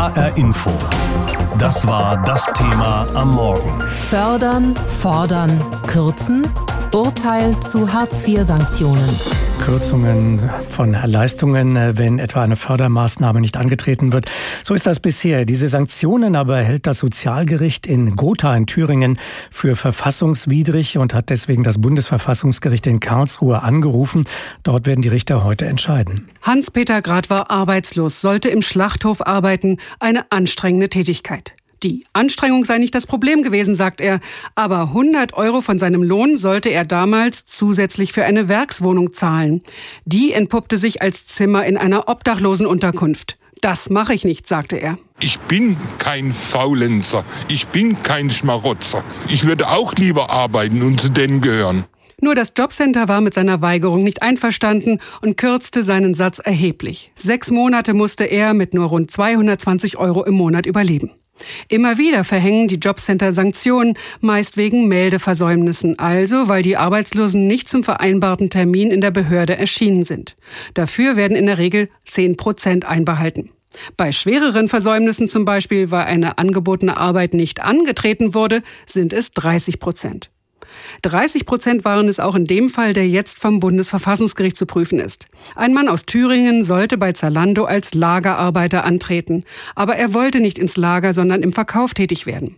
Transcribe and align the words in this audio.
HR 0.00 0.34
Info. 0.38 0.70
Das 1.58 1.86
war 1.86 2.22
das 2.24 2.46
Thema 2.54 3.06
am 3.14 3.34
Morgen. 3.34 3.82
Fördern, 3.98 4.74
fordern, 4.88 5.62
kürzen. 5.86 6.46
Urteil 6.92 7.58
zu 7.60 7.92
Hartz-IV-Sanktionen. 7.92 9.08
Kürzungen 9.64 10.50
von 10.68 10.92
Leistungen, 10.92 11.76
äh, 11.76 11.96
wenn 11.96 12.18
etwa 12.18 12.42
eine 12.42 12.56
Fördermaßnahme 12.56 13.40
nicht 13.40 13.56
angetreten 13.56 14.12
wird. 14.12 14.28
So 14.64 14.74
ist 14.74 14.88
das 14.88 14.98
bisher. 14.98 15.44
Diese 15.44 15.68
Sanktionen 15.68 16.34
aber 16.34 16.58
hält 16.58 16.88
das 16.88 16.98
Sozialgericht 16.98 17.86
in 17.86 18.16
Gotha 18.16 18.56
in 18.56 18.66
Thüringen 18.66 19.18
für 19.50 19.76
verfassungswidrig 19.76 20.98
und 20.98 21.14
hat 21.14 21.30
deswegen 21.30 21.62
das 21.62 21.80
Bundesverfassungsgericht 21.80 22.88
in 22.88 22.98
Karlsruhe 22.98 23.62
angerufen. 23.62 24.24
Dort 24.64 24.86
werden 24.86 25.02
die 25.02 25.08
Richter 25.08 25.44
heute 25.44 25.66
entscheiden. 25.66 26.28
Hans-Peter 26.42 27.02
Grad 27.02 27.30
war 27.30 27.52
arbeitslos, 27.52 28.20
sollte 28.20 28.48
im 28.48 28.62
Schlachthof 28.62 29.24
arbeiten, 29.24 29.76
eine 30.00 30.24
anstrengende 30.32 30.88
Tätigkeit. 30.88 31.54
Die 31.82 32.04
Anstrengung 32.12 32.66
sei 32.66 32.76
nicht 32.76 32.94
das 32.94 33.06
Problem 33.06 33.42
gewesen, 33.42 33.74
sagt 33.74 34.02
er, 34.02 34.20
aber 34.54 34.82
100 34.82 35.32
Euro 35.34 35.62
von 35.62 35.78
seinem 35.78 36.02
Lohn 36.02 36.36
sollte 36.36 36.68
er 36.68 36.84
damals 36.84 37.46
zusätzlich 37.46 38.12
für 38.12 38.24
eine 38.24 38.48
Werkswohnung 38.48 39.14
zahlen. 39.14 39.62
Die 40.04 40.32
entpuppte 40.32 40.76
sich 40.76 41.00
als 41.00 41.26
Zimmer 41.26 41.64
in 41.64 41.78
einer 41.78 42.08
Obdachlosenunterkunft. 42.08 43.38
Das 43.62 43.88
mache 43.88 44.12
ich 44.12 44.24
nicht, 44.24 44.46
sagte 44.46 44.76
er. 44.76 44.98
Ich 45.20 45.38
bin 45.40 45.78
kein 45.98 46.32
Faulenzer, 46.32 47.24
ich 47.48 47.66
bin 47.68 48.02
kein 48.02 48.28
Schmarotzer. 48.28 49.02
Ich 49.28 49.46
würde 49.46 49.68
auch 49.68 49.94
lieber 49.94 50.28
arbeiten 50.28 50.82
und 50.82 51.00
zu 51.00 51.10
denen 51.10 51.40
gehören. 51.40 51.84
Nur 52.22 52.34
das 52.34 52.52
Jobcenter 52.56 53.08
war 53.08 53.22
mit 53.22 53.32
seiner 53.32 53.62
Weigerung 53.62 54.02
nicht 54.04 54.22
einverstanden 54.22 54.98
und 55.22 55.38
kürzte 55.38 55.82
seinen 55.82 56.12
Satz 56.12 56.38
erheblich. 56.38 57.10
Sechs 57.14 57.50
Monate 57.50 57.94
musste 57.94 58.24
er 58.24 58.52
mit 58.52 58.74
nur 58.74 58.86
rund 58.86 59.10
220 59.10 59.96
Euro 59.96 60.24
im 60.24 60.34
Monat 60.34 60.66
überleben. 60.66 61.12
Immer 61.68 61.98
wieder 61.98 62.24
verhängen 62.24 62.68
die 62.68 62.76
Jobcenter 62.76 63.32
Sanktionen, 63.32 63.94
meist 64.20 64.56
wegen 64.56 64.88
Meldeversäumnissen, 64.88 65.98
also 65.98 66.48
weil 66.48 66.62
die 66.62 66.76
Arbeitslosen 66.76 67.46
nicht 67.46 67.68
zum 67.68 67.84
vereinbarten 67.84 68.50
Termin 68.50 68.90
in 68.90 69.00
der 69.00 69.10
Behörde 69.10 69.56
erschienen 69.56 70.04
sind. 70.04 70.36
Dafür 70.74 71.16
werden 71.16 71.36
in 71.36 71.46
der 71.46 71.58
Regel 71.58 71.88
10 72.06 72.36
Prozent 72.36 72.84
einbehalten. 72.84 73.50
Bei 73.96 74.10
schwereren 74.10 74.68
Versäumnissen 74.68 75.28
zum 75.28 75.44
Beispiel, 75.44 75.90
weil 75.90 76.04
eine 76.04 76.38
angebotene 76.38 76.96
Arbeit 76.96 77.34
nicht 77.34 77.62
angetreten 77.62 78.34
wurde, 78.34 78.62
sind 78.84 79.12
es 79.12 79.32
30 79.32 79.78
Prozent. 79.78 80.30
30 81.02 81.46
Prozent 81.46 81.84
waren 81.84 82.08
es 82.08 82.20
auch 82.20 82.34
in 82.34 82.44
dem 82.44 82.68
Fall, 82.68 82.92
der 82.92 83.08
jetzt 83.08 83.40
vom 83.40 83.60
Bundesverfassungsgericht 83.60 84.56
zu 84.56 84.66
prüfen 84.66 84.98
ist. 84.98 85.26
Ein 85.54 85.72
Mann 85.72 85.88
aus 85.88 86.06
Thüringen 86.06 86.64
sollte 86.64 86.98
bei 86.98 87.12
Zalando 87.12 87.64
als 87.64 87.94
Lagerarbeiter 87.94 88.84
antreten. 88.84 89.44
Aber 89.74 89.96
er 89.96 90.14
wollte 90.14 90.40
nicht 90.40 90.58
ins 90.58 90.76
Lager, 90.76 91.12
sondern 91.12 91.42
im 91.42 91.52
Verkauf 91.52 91.94
tätig 91.94 92.26
werden. 92.26 92.56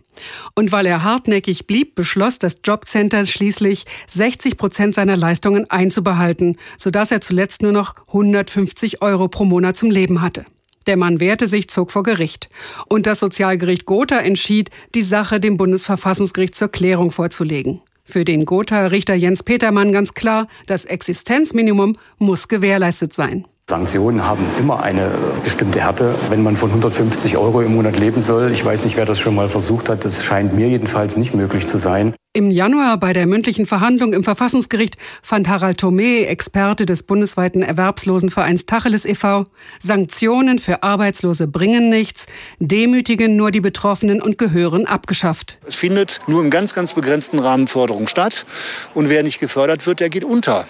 Und 0.55 0.71
weil 0.71 0.85
er 0.85 1.03
hartnäckig 1.03 1.67
blieb, 1.67 1.95
beschloss 1.95 2.39
das 2.39 2.59
Jobcenter 2.63 3.25
schließlich, 3.25 3.85
60 4.07 4.57
Prozent 4.57 4.95
seiner 4.95 5.17
Leistungen 5.17 5.69
einzubehalten, 5.69 6.57
sodass 6.77 7.11
er 7.11 7.21
zuletzt 7.21 7.61
nur 7.61 7.71
noch 7.71 7.95
150 8.07 9.01
Euro 9.01 9.27
pro 9.27 9.45
Monat 9.45 9.77
zum 9.77 9.91
Leben 9.91 10.21
hatte. 10.21 10.45
Der 10.87 10.97
Mann 10.97 11.19
wehrte 11.19 11.47
sich, 11.47 11.69
zog 11.69 11.91
vor 11.91 12.03
Gericht. 12.03 12.49
Und 12.89 13.05
das 13.05 13.19
Sozialgericht 13.19 13.85
Gotha 13.85 14.17
entschied, 14.17 14.69
die 14.95 15.01
Sache 15.01 15.39
dem 15.39 15.57
Bundesverfassungsgericht 15.57 16.55
zur 16.55 16.67
Klärung 16.69 17.11
vorzulegen. 17.11 17.81
Für 18.05 18.25
den 18.25 18.45
Gotha-Richter 18.45 19.15
Jens 19.15 19.43
Petermann 19.43 19.93
ganz 19.93 20.13
klar, 20.13 20.47
das 20.67 20.83
Existenzminimum 20.83 21.97
muss 22.17 22.49
gewährleistet 22.49 23.13
sein. 23.13 23.45
Sanktionen 23.69 24.25
haben 24.25 24.43
immer 24.59 24.83
eine 24.83 25.09
bestimmte 25.41 25.79
Härte, 25.79 26.13
wenn 26.29 26.43
man 26.43 26.57
von 26.57 26.69
150 26.69 27.37
Euro 27.37 27.61
im 27.61 27.73
Monat 27.75 27.97
leben 27.97 28.19
soll. 28.19 28.51
Ich 28.51 28.63
weiß 28.63 28.83
nicht, 28.83 28.97
wer 28.97 29.05
das 29.05 29.19
schon 29.19 29.35
mal 29.35 29.47
versucht 29.47 29.87
hat. 29.87 30.03
Das 30.03 30.25
scheint 30.25 30.53
mir 30.53 30.67
jedenfalls 30.67 31.15
nicht 31.15 31.33
möglich 31.33 31.65
zu 31.65 31.77
sein. 31.77 32.13
Im 32.35 32.49
Januar 32.49 32.97
bei 32.97 33.13
der 33.13 33.27
mündlichen 33.27 33.67
Verhandlung 33.67 34.11
im 34.11 34.23
Verfassungsgericht 34.23 34.97
fand 35.21 35.47
Harald 35.47 35.79
Thome, 35.79 36.25
Experte 36.25 36.87
des 36.87 37.03
bundesweiten 37.03 37.61
Erwerbslosenvereins 37.61 38.65
Tacheles 38.65 39.05
e.V., 39.05 39.45
Sanktionen 39.79 40.57
für 40.57 40.81
Arbeitslose 40.81 41.45
bringen 41.45 41.91
nichts, 41.91 42.25
demütigen 42.57 43.35
nur 43.35 43.51
die 43.51 43.61
Betroffenen 43.61 44.19
und 44.19 44.39
gehören 44.39 44.87
abgeschafft. 44.87 45.59
Es 45.67 45.75
findet 45.75 46.21
nur 46.25 46.41
im 46.41 46.49
ganz, 46.49 46.73
ganz 46.73 46.93
begrenzten 46.93 47.37
Rahmen 47.37 47.67
Förderung 47.67 48.07
statt. 48.07 48.47
Und 48.95 49.09
wer 49.09 49.21
nicht 49.21 49.39
gefördert 49.39 49.85
wird, 49.85 49.99
der 49.99 50.09
geht 50.09 50.23
unter. 50.23 50.65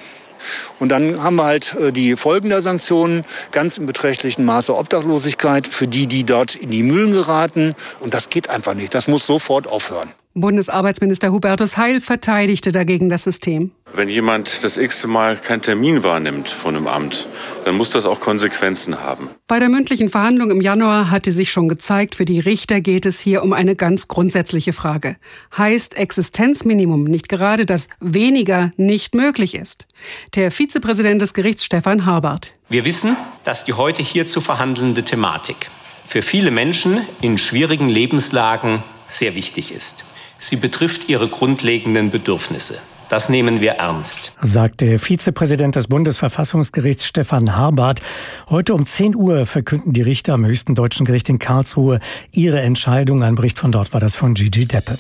Und 0.80 0.90
dann 0.90 1.24
haben 1.24 1.38
wir 1.38 1.46
halt 1.46 1.76
äh, 1.76 1.94
die 1.94 2.18
Folgen 2.18 2.50
der 2.50 2.62
Sanktionen, 2.62 3.24
ganz 3.54 3.78
im 3.78 3.86
beträchtlichen 3.86 4.44
Maße 4.44 4.76
Obdachlosigkeit 4.76 5.66
für 5.66 5.88
die, 5.88 6.08
die 6.08 6.26
dort 6.26 6.56
in 6.56 6.72
die 6.72 6.84
Mühlen 6.84 7.14
geraten. 7.14 7.74
Und 8.02 8.14
das 8.14 8.30
geht 8.30 8.50
einfach 8.50 8.74
nicht. 8.74 8.94
Das 8.94 9.08
muss 9.08 9.26
sofort 9.26 9.66
aufhören. 9.66 10.12
Bundesarbeitsminister 10.36 11.32
Hubertus 11.32 11.78
Heil 11.78 12.02
verteidigte 12.02 12.72
dagegen 12.72 13.08
das 13.08 13.24
System. 13.24 13.72
Wenn 13.94 14.10
jemand 14.10 14.64
das 14.64 14.78
x 14.78 15.06
Mal 15.06 15.38
keinen 15.38 15.62
Termin 15.62 16.02
wahrnimmt 16.02 16.50
von 16.50 16.76
einem 16.76 16.88
Amt, 16.88 17.28
dann 17.66 17.76
muss 17.76 17.92
das 17.92 18.08
auch 18.08 18.20
Konsequenzen 18.20 19.02
haben. 19.02 19.30
Bei 19.48 19.60
der 19.60 19.70
mündlichen 19.70 20.10
Verhandlung 20.10 20.50
im 20.50 20.62
Januar 20.62 21.12
hatte 21.12 21.32
sich 21.32 21.52
schon 21.52 21.70
gezeigt, 21.70 22.16
für 22.16 22.26
die 22.26 22.40
Richter 22.40 22.82
geht 22.82 23.06
es 23.06 23.20
hier 23.20 23.44
um 23.44 23.54
eine 23.54 23.76
ganz 23.76 24.08
grundsätzliche 24.08 24.74
Frage. 24.74 25.18
Heißt 25.56 25.96
Existenzminimum 25.96 27.04
nicht 27.04 27.30
gerade, 27.30 27.68
dass 27.68 27.88
weniger 28.00 28.74
nicht 28.76 29.14
möglich 29.14 29.54
ist? 29.54 29.88
Der 30.34 30.50
Vizepräsident 30.50 31.22
des 31.22 31.36
Gerichts 31.36 31.64
Stefan 31.64 32.08
Harbart. 32.08 32.54
Wir 32.70 32.86
wissen, 32.86 33.16
dass 33.44 33.66
die 33.66 33.74
heute 33.74 34.02
hier 34.02 34.28
zu 34.28 34.42
verhandelnde 34.42 35.04
Thematik 35.04 35.70
für 36.08 36.24
viele 36.24 36.50
Menschen 36.50 37.02
in 37.22 37.38
schwierigen 37.38 37.90
Lebenslagen 37.90 38.84
sehr 39.08 39.36
wichtig 39.36 39.72
ist. 39.72 40.04
Sie 40.44 40.58
betrifft 40.58 41.08
ihre 41.08 41.30
grundlegenden 41.30 42.12
Bedürfnisse. 42.12 42.78
Das 43.08 43.30
nehmen 43.30 43.62
wir 43.62 43.74
ernst. 43.76 44.34
Sagt 44.42 44.82
der 44.82 45.00
Vizepräsident 45.00 45.76
des 45.76 45.88
Bundesverfassungsgerichts 45.88 47.06
Stefan 47.06 47.56
Harbart. 47.56 48.02
Heute 48.50 48.74
um 48.74 48.86
10 48.86 49.16
Uhr 49.16 49.46
verkünden 49.46 49.94
die 49.94 50.02
Richter 50.02 50.34
am 50.34 50.46
höchsten 50.46 50.76
deutschen 50.76 51.06
Gericht 51.06 51.30
in 51.30 51.40
Karlsruhe 51.40 52.02
ihre 52.34 52.60
Entscheidung. 52.60 53.24
Ein 53.24 53.36
Bericht 53.36 53.58
von 53.58 53.72
dort 53.72 53.94
war 53.94 54.02
das 54.02 54.18
von 54.18 54.34
Gigi 54.34 54.66
Deppe. 54.66 54.98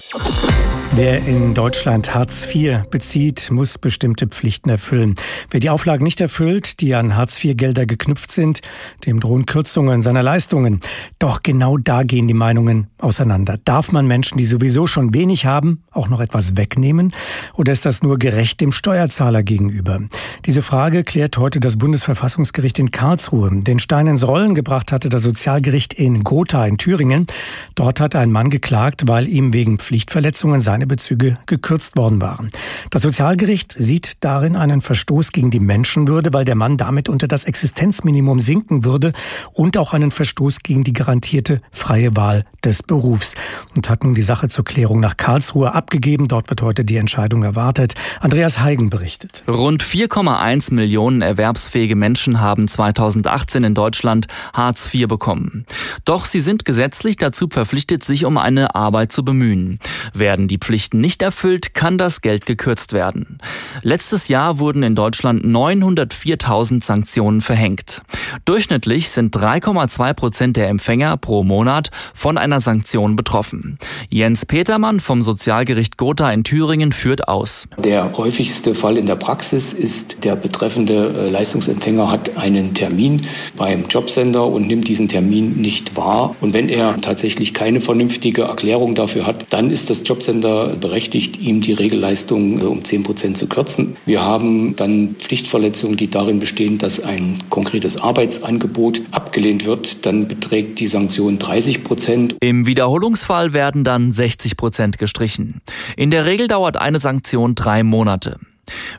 Wer 0.91 1.25
in 1.25 1.55
Deutschland 1.55 2.13
Hartz 2.13 2.47
IV 2.53 2.83
bezieht, 2.91 3.49
muss 3.49 3.79
bestimmte 3.79 4.27
Pflichten 4.27 4.69
erfüllen. 4.69 5.15
Wer 5.49 5.59
die 5.59 5.71
Auflagen 5.71 6.03
nicht 6.03 6.21
erfüllt, 6.21 6.81
die 6.81 6.93
an 6.93 7.17
Hartz 7.17 7.43
IV-Gelder 7.43 7.87
geknüpft 7.87 8.31
sind, 8.31 8.61
dem 9.07 9.19
drohen 9.19 9.47
Kürzungen 9.47 10.03
seiner 10.03 10.21
Leistungen. 10.21 10.81
Doch 11.17 11.41
genau 11.41 11.77
da 11.77 12.03
gehen 12.03 12.27
die 12.27 12.35
Meinungen 12.35 12.87
auseinander. 12.99 13.57
Darf 13.65 13.91
man 13.91 14.05
Menschen, 14.05 14.37
die 14.37 14.45
sowieso 14.45 14.85
schon 14.85 15.15
wenig 15.15 15.47
haben, 15.47 15.81
auch 15.91 16.09
noch 16.09 16.21
etwas 16.21 16.57
wegnehmen? 16.57 17.11
Oder 17.55 17.73
ist 17.73 17.87
das 17.87 18.03
nur 18.03 18.19
gerecht 18.19 18.61
dem 18.61 18.71
Steuerzahler 18.71 19.41
gegenüber? 19.41 19.99
Diese 20.45 20.61
Frage 20.61 21.03
klärt 21.03 21.37
heute 21.37 21.59
das 21.59 21.77
Bundesverfassungsgericht 21.77 22.77
in 22.77 22.91
Karlsruhe. 22.91 23.49
Den 23.63 23.79
Stein 23.79 24.05
ins 24.05 24.27
Rollen 24.27 24.53
gebracht 24.53 24.91
hatte 24.91 25.09
das 25.09 25.23
Sozialgericht 25.23 25.93
in 25.93 26.23
Gotha 26.23 26.65
in 26.67 26.77
Thüringen. 26.77 27.25
Dort 27.73 27.99
hat 27.99 28.15
ein 28.15 28.31
Mann 28.31 28.51
geklagt, 28.51 29.03
weil 29.07 29.27
ihm 29.27 29.53
wegen 29.53 29.79
Pflichtverletzungen 29.79 30.61
seine 30.61 30.82
Bezüge 30.85 31.37
gekürzt 31.45 31.97
worden 31.97 32.21
waren. 32.21 32.49
Das 32.89 33.01
Sozialgericht 33.01 33.75
sieht 33.77 34.23
darin 34.23 34.55
einen 34.55 34.81
Verstoß 34.81 35.31
gegen 35.31 35.51
die 35.51 35.59
Menschenwürde, 35.59 36.33
weil 36.33 36.45
der 36.45 36.55
Mann 36.55 36.77
damit 36.77 37.09
unter 37.09 37.27
das 37.27 37.45
Existenzminimum 37.45 38.39
sinken 38.39 38.83
würde 38.83 39.13
und 39.53 39.77
auch 39.77 39.93
einen 39.93 40.11
Verstoß 40.11 40.59
gegen 40.59 40.83
die 40.83 40.93
garantierte 40.93 41.61
freie 41.71 42.15
Wahl 42.15 42.45
des 42.63 42.83
Berufs 42.83 43.35
und 43.75 43.89
hat 43.89 44.03
nun 44.03 44.15
die 44.15 44.21
Sache 44.21 44.49
zur 44.49 44.65
Klärung 44.65 44.99
nach 44.99 45.17
Karlsruhe 45.17 45.73
abgegeben. 45.73 46.27
Dort 46.27 46.49
wird 46.49 46.61
heute 46.61 46.85
die 46.85 46.97
Entscheidung 46.97 47.43
erwartet. 47.43 47.95
Andreas 48.19 48.59
Heigen 48.59 48.89
berichtet. 48.89 49.43
Rund 49.47 49.83
4,1 49.83 50.73
Millionen 50.73 51.21
erwerbsfähige 51.21 51.95
Menschen 51.95 52.39
haben 52.39 52.67
2018 52.67 53.63
in 53.63 53.73
Deutschland 53.73 54.27
Hartz 54.53 54.93
IV 54.93 55.07
bekommen. 55.07 55.65
Doch 56.05 56.25
sie 56.25 56.39
sind 56.39 56.65
gesetzlich 56.65 57.17
dazu 57.17 57.47
verpflichtet, 57.49 58.03
sich 58.03 58.25
um 58.25 58.37
eine 58.37 58.75
Arbeit 58.75 59.11
zu 59.11 59.23
bemühen. 59.23 59.79
Werden 60.13 60.47
die 60.47 60.57
Pflichten 60.63 60.99
nicht 60.99 61.21
erfüllt, 61.21 61.73
kann 61.73 61.97
das 61.97 62.21
Geld 62.21 62.45
gekürzt 62.45 62.93
werden. 62.93 63.39
Letztes 63.81 64.27
Jahr 64.29 64.59
wurden 64.59 64.81
in 64.83 64.95
Deutschland 64.95 65.43
904.000 65.43 66.83
Sanktionen 66.83 67.41
verhängt. 67.41 68.01
Durchschnittlich 68.45 69.09
sind 69.09 69.35
3,2 69.35 70.13
Prozent 70.13 70.57
der 70.57 70.69
Empfänger 70.69 71.17
pro 71.17 71.43
Monat 71.43 71.91
von 72.13 72.37
einer 72.37 72.61
Sanktion 72.61 73.15
betroffen. 73.15 73.77
Jens 74.09 74.45
Petermann 74.45 74.99
vom 74.99 75.21
Sozialgericht 75.21 75.97
Gotha 75.97 76.31
in 76.31 76.43
Thüringen 76.43 76.91
führt 76.91 77.27
aus. 77.27 77.67
Der 77.77 78.17
häufigste 78.17 78.75
Fall 78.75 78.97
in 78.97 79.05
der 79.05 79.15
Praxis 79.15 79.73
ist, 79.73 80.23
der 80.23 80.35
betreffende 80.35 81.13
äh, 81.15 81.29
Leistungsempfänger 81.29 82.09
hat 82.09 82.37
einen 82.37 82.73
Termin 82.73 83.25
beim 83.57 83.85
Jobcenter 83.89 84.45
und 84.45 84.67
nimmt 84.67 84.87
diesen 84.87 85.07
Termin 85.07 85.61
nicht 85.61 85.97
wahr. 85.97 86.35
Und 86.41 86.53
wenn 86.53 86.69
er 86.69 86.99
tatsächlich 87.01 87.53
keine 87.53 87.81
vernünftige 87.81 88.43
Erklärung 88.43 88.95
dafür 88.95 89.27
hat, 89.27 89.45
dann 89.49 89.69
ist 89.69 89.89
das 89.89 90.01
Jobcenter 90.05 90.52
Berechtigt, 90.79 91.39
ihm 91.39 91.61
die 91.61 91.73
Regelleistung 91.73 92.59
äh, 92.59 92.63
um 92.63 92.83
10 92.83 93.03
Prozent 93.03 93.37
zu 93.37 93.47
kürzen. 93.47 93.95
Wir 94.05 94.21
haben 94.21 94.75
dann 94.75 95.15
Pflichtverletzungen, 95.19 95.97
die 95.97 96.09
darin 96.09 96.39
bestehen, 96.39 96.77
dass 96.77 96.99
ein 96.99 97.35
konkretes 97.49 97.97
Arbeitsangebot 97.97 99.01
abgelehnt 99.11 99.65
wird. 99.65 100.05
Dann 100.05 100.27
beträgt 100.27 100.79
die 100.79 100.87
Sanktion 100.87 101.39
30 101.39 101.83
Prozent. 101.83 102.35
Im 102.39 102.65
Wiederholungsfall 102.65 103.53
werden 103.53 103.83
dann 103.83 104.11
60 104.11 104.57
Prozent 104.57 104.97
gestrichen. 104.97 105.61
In 105.97 106.11
der 106.11 106.25
Regel 106.25 106.47
dauert 106.47 106.77
eine 106.77 106.99
Sanktion 106.99 107.55
drei 107.55 107.83
Monate. 107.83 108.37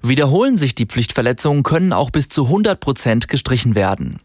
Wiederholen 0.03 0.57
sich 0.57 0.75
die 0.75 0.87
Pflichtverletzungen, 0.87 1.63
können 1.63 1.93
auch 1.93 2.11
bis 2.11 2.29
zu 2.29 2.45
100 2.45 2.81
Prozent 2.81 3.29
gestrichen 3.29 3.75
werden. 3.75 4.21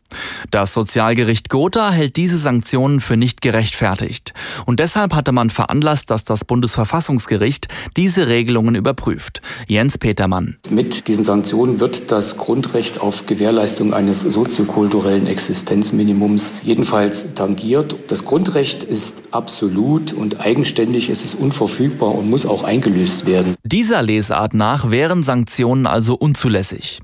Das 0.50 0.74
Sozialgericht 0.74 1.50
Gotha 1.50 1.92
hält 1.92 2.16
diese 2.16 2.38
Sanktionen 2.38 3.00
für 3.00 3.16
nicht 3.16 3.42
gerechtfertigt. 3.42 4.34
Und 4.66 4.80
deshalb 4.80 5.14
hatte 5.14 5.32
man 5.32 5.50
veranlasst, 5.50 6.10
dass 6.10 6.26
das 6.26 6.46
Bundesverfassungsgericht 6.46 7.68
diese 7.96 8.28
Regelungen 8.28 8.74
überprüft. 8.76 9.42
Jens 9.68 9.98
Petermann. 9.98 10.58
Mit 10.70 11.08
diesen 11.08 11.24
Sanktionen 11.24 11.80
wird 11.80 12.12
das 12.12 12.38
Grundrecht 12.38 13.02
auf 13.02 13.28
Gewährleistung 13.28 13.94
eines 13.94 14.22
soziokulturellen 14.22 15.28
Existenzminimums 15.28 16.54
jedenfalls 16.64 17.36
tangiert. 17.36 17.96
Das 18.08 18.26
Grundrecht 18.26 18.84
ist 18.84 19.24
absolut 19.32 20.14
und 20.14 20.40
eigenständig, 20.40 21.10
es 21.10 21.24
ist 21.24 21.36
unverfügbar 21.36 22.16
und 22.16 22.30
muss 22.30 22.46
auch 22.46 22.64
eingelöst 22.64 23.28
werden. 23.28 23.54
Dieser 23.64 24.02
Lesart 24.02 24.54
nach 24.54 24.90
wären 24.90 25.22
Sanktionen 25.22 25.39
also 25.86 26.16
unzulässig. 26.16 27.00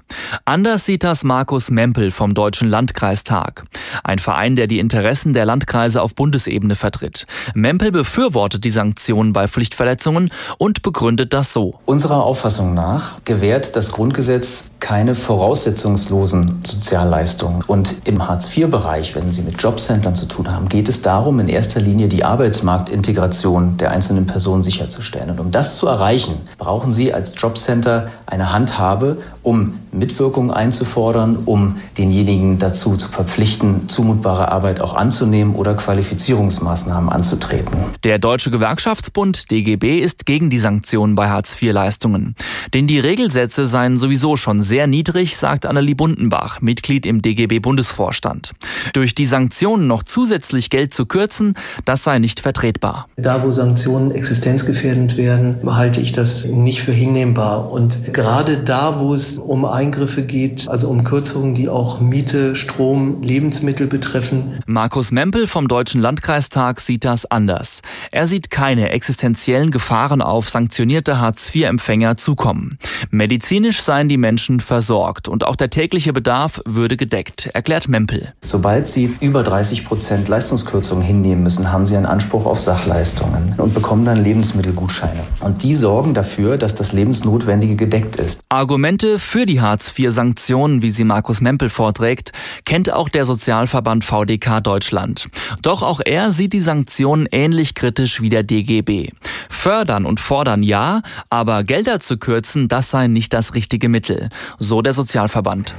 Anders 0.45 0.85
sieht 0.85 1.03
das 1.03 1.23
Markus 1.23 1.71
Mempel 1.71 2.11
vom 2.11 2.33
Deutschen 2.33 2.69
Landkreistag. 2.69 3.63
Ein 4.03 4.19
Verein, 4.19 4.55
der 4.55 4.67
die 4.67 4.79
Interessen 4.79 5.33
der 5.33 5.45
Landkreise 5.45 6.01
auf 6.01 6.15
Bundesebene 6.15 6.75
vertritt. 6.75 7.27
Mempel 7.53 7.91
befürwortet 7.91 8.63
die 8.63 8.71
Sanktionen 8.71 9.33
bei 9.33 9.47
Pflichtverletzungen 9.47 10.31
und 10.57 10.81
begründet 10.81 11.33
das 11.33 11.53
so. 11.53 11.79
Unserer 11.85 12.23
Auffassung 12.23 12.73
nach 12.73 13.23
gewährt 13.25 13.75
das 13.75 13.91
Grundgesetz 13.91 14.65
keine 14.85 15.15
voraussetzungslosen 15.15 16.61
Sozialleistungen. 16.63 17.63
Und 17.65 17.95
im 18.03 18.27
Hartz-IV-Bereich, 18.27 19.15
wenn 19.15 19.31
Sie 19.31 19.41
mit 19.41 19.59
Jobcentern 19.59 20.13
zu 20.13 20.27
tun 20.27 20.53
haben, 20.53 20.69
geht 20.69 20.87
es 20.89 21.01
darum, 21.01 21.39
in 21.39 21.47
erster 21.47 21.81
Linie 21.81 22.07
die 22.07 22.23
Arbeitsmarktintegration 22.23 23.77
der 23.77 23.89
einzelnen 23.89 24.27
Personen 24.27 24.61
sicherzustellen. 24.61 25.31
Und 25.31 25.39
um 25.39 25.49
das 25.49 25.77
zu 25.77 25.87
erreichen, 25.87 26.39
brauchen 26.59 26.91
Sie 26.91 27.11
als 27.11 27.33
Jobcenter 27.35 28.11
eine 28.27 28.53
Handhabe, 28.53 29.17
um 29.41 29.79
Mitwirkung 29.97 30.51
einzufordern, 30.51 31.37
um 31.45 31.77
denjenigen 31.97 32.57
dazu 32.57 32.95
zu 32.97 33.09
verpflichten, 33.09 33.87
zumutbare 33.87 34.51
Arbeit 34.51 34.81
auch 34.81 34.95
anzunehmen 34.95 35.55
oder 35.55 35.73
Qualifizierungsmaßnahmen 35.73 37.09
anzutreten. 37.09 37.77
Der 38.03 38.19
Deutsche 38.19 38.51
Gewerkschaftsbund 38.51 39.51
DGB 39.51 39.99
ist 39.99 40.25
gegen 40.25 40.49
die 40.49 40.57
Sanktionen 40.57 41.15
bei 41.15 41.29
Hartz-IV-Leistungen. 41.29 42.35
Denn 42.73 42.87
die 42.87 42.99
Regelsätze 42.99 43.65
seien 43.65 43.97
sowieso 43.97 44.35
schon 44.37 44.61
sehr 44.61 44.87
niedrig, 44.87 45.37
sagt 45.37 45.65
Annelie 45.65 45.95
Bundenbach, 45.95 46.61
Mitglied 46.61 47.05
im 47.05 47.21
DGB-Bundesvorstand. 47.21 48.53
Durch 48.93 49.15
die 49.15 49.25
Sanktionen 49.25 49.87
noch 49.87 50.03
zusätzlich 50.03 50.69
Geld 50.69 50.93
zu 50.93 51.05
kürzen, 51.05 51.55
das 51.85 52.03
sei 52.03 52.19
nicht 52.19 52.39
vertretbar. 52.39 53.07
Da, 53.15 53.43
wo 53.43 53.51
Sanktionen 53.51 54.11
existenzgefährdend 54.11 55.17
werden, 55.17 55.57
halte 55.65 56.01
ich 56.01 56.11
das 56.11 56.45
nicht 56.45 56.81
für 56.81 56.91
hinnehmbar. 56.91 57.71
Und 57.71 58.13
gerade 58.13 58.57
da, 58.57 58.99
wo 58.99 59.13
es 59.13 59.39
um 59.39 59.65
Eingriffe 59.85 60.23
geht, 60.23 60.67
also 60.67 60.89
um 60.89 61.03
Kürzungen, 61.03 61.53
die 61.53 61.69
auch 61.69 61.99
Miete, 61.99 62.55
Strom, 62.55 63.21
Lebensmittel 63.21 63.85
betreffen. 63.85 64.59
Markus 64.65 65.11
Mempel 65.11 65.45
vom 65.45 65.67
Deutschen 65.67 66.01
Landkreistag 66.01 66.79
sieht 66.79 67.05
das 67.05 67.29
anders. 67.29 67.81
Er 68.11 68.25
sieht 68.25 68.49
keine 68.49 68.89
existenziellen 68.89 69.69
Gefahren 69.69 70.23
auf 70.23 70.49
sanktionierte 70.49 71.19
Hartz-IV-Empfänger 71.19 72.17
zukommen. 72.17 72.79
Medizinisch 73.11 73.83
seien 73.83 74.09
die 74.09 74.17
Menschen 74.17 74.59
versorgt 74.59 75.27
und 75.27 75.45
auch 75.45 75.55
der 75.55 75.69
tägliche 75.69 76.13
Bedarf 76.13 76.61
würde 76.65 76.97
gedeckt, 76.97 77.51
erklärt 77.53 77.87
Mempel. 77.87 78.33
Sobald 78.41 78.87
sie 78.87 79.13
über 79.19 79.43
30 79.43 79.85
Prozent 79.85 80.27
Leistungskürzungen 80.27 81.05
hinnehmen 81.05 81.43
müssen, 81.43 81.71
haben 81.71 81.85
sie 81.85 81.95
einen 81.95 82.07
Anspruch 82.07 82.47
auf 82.47 82.59
Sachleistungen 82.59 83.53
und 83.57 83.75
bekommen 83.75 84.05
dann 84.05 84.23
Lebensmittelgutscheine. 84.23 85.21
Und 85.41 85.61
die 85.61 85.75
sorgen 85.75 86.15
dafür, 86.15 86.57
dass 86.57 86.73
das 86.73 86.91
Lebensnotwendige 86.91 87.75
gedeckt 87.75 88.15
ist. 88.15 88.41
Argumente 88.49 89.19
für 89.19 89.45
die 89.45 89.61
Hartz-IV-Sanktionen, 89.75 90.81
wie 90.81 90.89
sie 90.89 91.03
Markus 91.03 91.41
Mempel 91.41 91.69
vorträgt, 91.69 92.31
kennt 92.63 92.93
auch 92.93 93.09
der 93.09 93.25
Sozialverband 93.25 94.05
VDK 94.05 94.61
Deutschland. 94.63 95.27
Doch 95.61 95.83
auch 95.83 95.99
er 96.05 96.31
sieht 96.31 96.53
die 96.53 96.61
Sanktionen 96.61 97.27
ähnlich 97.29 97.75
kritisch 97.75 98.21
wie 98.21 98.29
der 98.29 98.43
DGB. 98.43 99.09
Fördern 99.49 100.05
und 100.05 100.21
fordern 100.21 100.63
ja, 100.63 101.01
aber 101.29 101.65
Gelder 101.65 101.99
zu 101.99 102.17
kürzen, 102.17 102.69
das 102.69 102.89
sei 102.89 103.07
nicht 103.07 103.33
das 103.33 103.53
richtige 103.53 103.89
Mittel, 103.89 104.29
so 104.59 104.81
der 104.81 104.93
Sozialverband. 104.93 105.75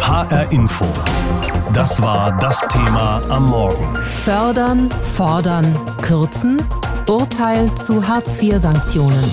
HR 0.00 0.50
Info. 0.50 0.86
Das 1.74 2.00
war 2.00 2.38
das 2.38 2.66
Thema 2.68 3.20
am 3.28 3.50
Morgen. 3.50 3.98
Fördern, 4.14 4.88
fordern, 5.02 5.78
kürzen. 6.00 6.62
Urteil 7.08 7.74
zu 7.74 8.06
Hartz-IV-Sanktionen. 8.06 9.24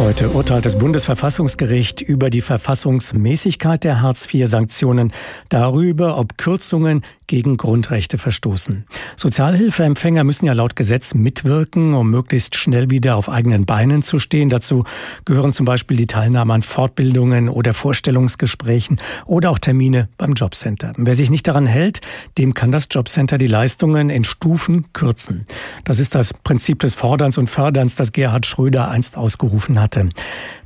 Heute 0.00 0.30
urteilt 0.30 0.66
das 0.66 0.76
Bundesverfassungsgericht 0.76 2.00
über 2.00 2.28
die 2.28 2.40
Verfassungsmäßigkeit 2.40 3.84
der 3.84 4.02
Hartz-IV-Sanktionen, 4.02 5.12
darüber, 5.48 6.18
ob 6.18 6.38
Kürzungen 6.38 7.02
gegen 7.30 7.56
Grundrechte 7.56 8.18
verstoßen. 8.18 8.86
Sozialhilfeempfänger 9.14 10.24
müssen 10.24 10.46
ja 10.46 10.52
laut 10.52 10.74
Gesetz 10.74 11.14
mitwirken, 11.14 11.94
um 11.94 12.10
möglichst 12.10 12.56
schnell 12.56 12.90
wieder 12.90 13.14
auf 13.14 13.28
eigenen 13.28 13.66
Beinen 13.66 14.02
zu 14.02 14.18
stehen. 14.18 14.50
Dazu 14.50 14.82
gehören 15.24 15.52
zum 15.52 15.64
Beispiel 15.64 15.96
die 15.96 16.08
Teilnahme 16.08 16.54
an 16.54 16.62
Fortbildungen 16.62 17.48
oder 17.48 17.72
Vorstellungsgesprächen 17.72 19.00
oder 19.26 19.50
auch 19.50 19.60
Termine 19.60 20.08
beim 20.18 20.32
Jobcenter. 20.32 20.92
Wer 20.96 21.14
sich 21.14 21.30
nicht 21.30 21.46
daran 21.46 21.66
hält, 21.66 22.00
dem 22.36 22.52
kann 22.52 22.72
das 22.72 22.88
Jobcenter 22.90 23.38
die 23.38 23.46
Leistungen 23.46 24.10
in 24.10 24.24
Stufen 24.24 24.92
kürzen. 24.92 25.46
Das 25.84 26.00
ist 26.00 26.16
das 26.16 26.34
Prinzip 26.34 26.80
des 26.80 26.96
Forderns 26.96 27.38
und 27.38 27.48
Förderns, 27.48 27.94
das 27.94 28.10
Gerhard 28.10 28.44
Schröder 28.44 28.90
einst 28.90 29.16
ausgerufen 29.16 29.80
hatte. 29.80 30.08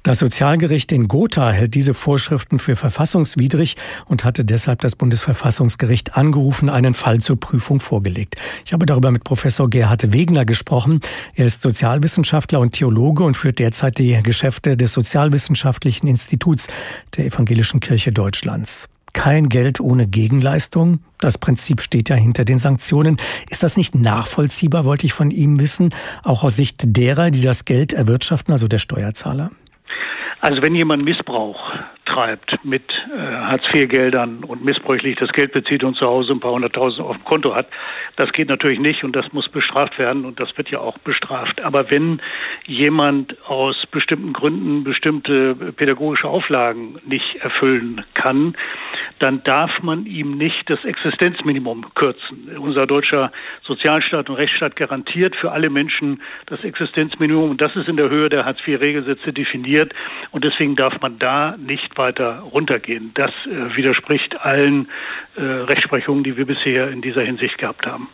Das 0.05 0.19
Sozialgericht 0.19 0.93
in 0.93 1.09
Gotha 1.09 1.51
hält 1.51 1.75
diese 1.75 1.95
Vorschriften 1.95 2.59
für 2.59 2.77
verfassungswidrig 2.77 3.77
und 4.05 4.23
hatte 4.23 4.45
deshalb 4.45 4.83
das 4.83 4.97
Bundesverfassungsgericht 4.97 6.15
angerufen, 6.15 6.69
einen 6.69 6.93
Fall 6.93 7.21
zur 7.21 7.41
Prüfung 7.41 7.81
vorgelegt. 7.81 8.37
Ich 8.67 8.75
habe 8.75 8.85
darüber 8.85 9.11
mit 9.11 9.25
Professor 9.25 9.71
Gerhard 9.71 10.13
Wegner 10.13 10.45
gesprochen. 10.45 11.01
Er 11.35 11.47
ist 11.47 11.63
Sozialwissenschaftler 11.63 12.61
und 12.61 12.73
Theologe 12.73 13.25
und 13.25 13.35
führt 13.35 13.59
derzeit 13.59 13.97
die 13.97 14.23
Geschäfte 14.23 14.77
des 14.77 14.93
Sozialwissenschaftlichen 14.93 16.07
Instituts 16.07 16.67
der 17.17 17.25
Evangelischen 17.25 17.81
Kirche 17.81 18.13
Deutschlands 18.13 18.91
kein 19.15 19.49
Geld 19.49 19.79
ohne 19.79 20.09
Gegenleistung. 20.09 20.99
Das 21.19 21.39
Prinzip 21.39 21.81
steht 21.81 22.09
ja 22.09 22.17
hinter 22.17 22.45
den 22.45 22.59
Sanktionen. 22.59 23.17
Ist 23.49 23.63
das 23.63 23.77
nicht 23.77 23.95
nachvollziehbar, 23.95 24.85
wollte 24.85 25.07
ich 25.07 25.13
von 25.13 25.31
ihm 25.31 25.61
wissen, 25.61 25.95
auch 26.25 26.43
aus 26.43 26.57
Sicht 26.57 26.83
derer, 26.85 27.31
die 27.31 27.41
das 27.41 27.65
Geld 27.65 27.93
erwirtschaften, 27.93 28.51
also 28.51 28.67
der 28.67 28.79
Steuerzahler? 28.79 29.53
Also 30.41 30.63
wenn 30.63 30.75
jemand 30.75 31.05
Missbrauch 31.05 31.59
treibt 32.07 32.65
mit 32.65 32.83
äh, 33.15 33.19
Hartz-IV-Geldern 33.19 34.45
und 34.45 34.65
missbräuchlich 34.65 35.17
das 35.17 35.33
Geld 35.33 35.53
bezieht 35.53 35.85
und 35.85 35.97
zu 35.97 36.07
Hause 36.07 36.33
ein 36.33 36.41
paar 36.41 36.53
hunderttausend 36.53 37.07
auf 37.07 37.17
dem 37.17 37.25
Konto 37.25 37.55
hat, 37.55 37.67
das 38.17 38.33
geht 38.33 38.49
natürlich 38.49 38.79
nicht 38.79 39.05
und 39.05 39.17
das 39.17 39.33
muss 39.33 39.49
bestraft 39.49 39.99
werden 39.99 40.25
und 40.25 40.39
das 40.39 40.57
wird 40.57 40.71
ja 40.71 40.81
auch 40.81 40.99
bestraft. 40.99 41.63
Aber 41.63 41.91
wenn 41.91 42.21
jemand 42.67 43.37
aus 43.47 43.85
bestimmten 43.91 44.33
Gründen 44.33 44.85
bestimmte 44.85 45.55
pädagogische 45.77 46.29
Auflagen 46.29 46.99
nicht 47.07 47.37
erfüllen 47.37 48.05
kann, 48.15 48.55
dann 49.19 49.43
darf 49.45 49.83
man 49.83 50.07
ihm 50.07 50.37
nicht 50.37 50.69
das 50.69 50.85
Existenzminimum 50.85 51.95
kürzen. 51.95 52.57
Unser 52.59 52.87
deutscher 52.87 53.33
Sozialstaat 53.63 54.29
und 54.29 54.37
Rechtsstaat 54.37 54.77
garantiert 54.77 55.37
für 55.37 55.53
alle 55.53 55.71
Menschen 55.71 56.21
das 56.47 56.63
Existenzminimum 56.65 57.51
und 57.51 57.61
das 57.61 57.75
ist 57.77 57.89
in 57.89 57.97
der 57.97 58.11
Höhe 58.11 58.29
der 58.29 58.45
Hartz-IV-Regelsätze 58.45 59.33
definiert 59.33 59.95
und 60.33 60.45
deswegen 60.45 60.77
darf 60.77 61.01
man 61.01 61.19
da 61.19 61.57
nicht 61.57 61.94
weiter 61.99 62.41
runtergehen. 62.41 63.13
Das 63.15 63.31
äh, 63.47 63.77
widerspricht 63.77 64.41
allen 64.41 64.89
äh, 65.37 65.43
Rechtsprechungen, 65.43 66.25
die 66.25 66.37
wir 66.37 66.47
bisher 66.47 66.91
in 66.91 67.03
dieser 67.03 67.23
Hinsicht 67.23 67.59
gehabt 67.59 67.87
haben. 67.87 68.09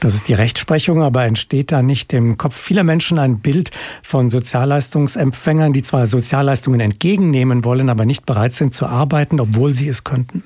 Das 0.00 0.14
ist 0.14 0.28
die 0.28 0.34
Rechtsprechung, 0.34 1.02
aber 1.02 1.24
entsteht 1.24 1.72
da 1.72 1.82
nicht 1.82 2.12
im 2.12 2.36
Kopf 2.36 2.56
vieler 2.56 2.84
Menschen 2.84 3.18
ein 3.18 3.40
Bild 3.40 3.70
von 4.02 4.30
Sozialleistungsempfängern, 4.30 5.72
die 5.72 5.82
zwar 5.82 6.06
Sozialleistungen 6.06 6.80
entgegennehmen 6.80 7.64
wollen, 7.64 7.90
aber 7.90 8.04
nicht 8.04 8.26
bereit 8.26 8.52
sind 8.52 8.74
zu 8.74 8.86
arbeiten, 8.86 9.40
obwohl 9.40 9.72
sie 9.72 9.88
es 9.88 10.04
könnten? 10.04 10.42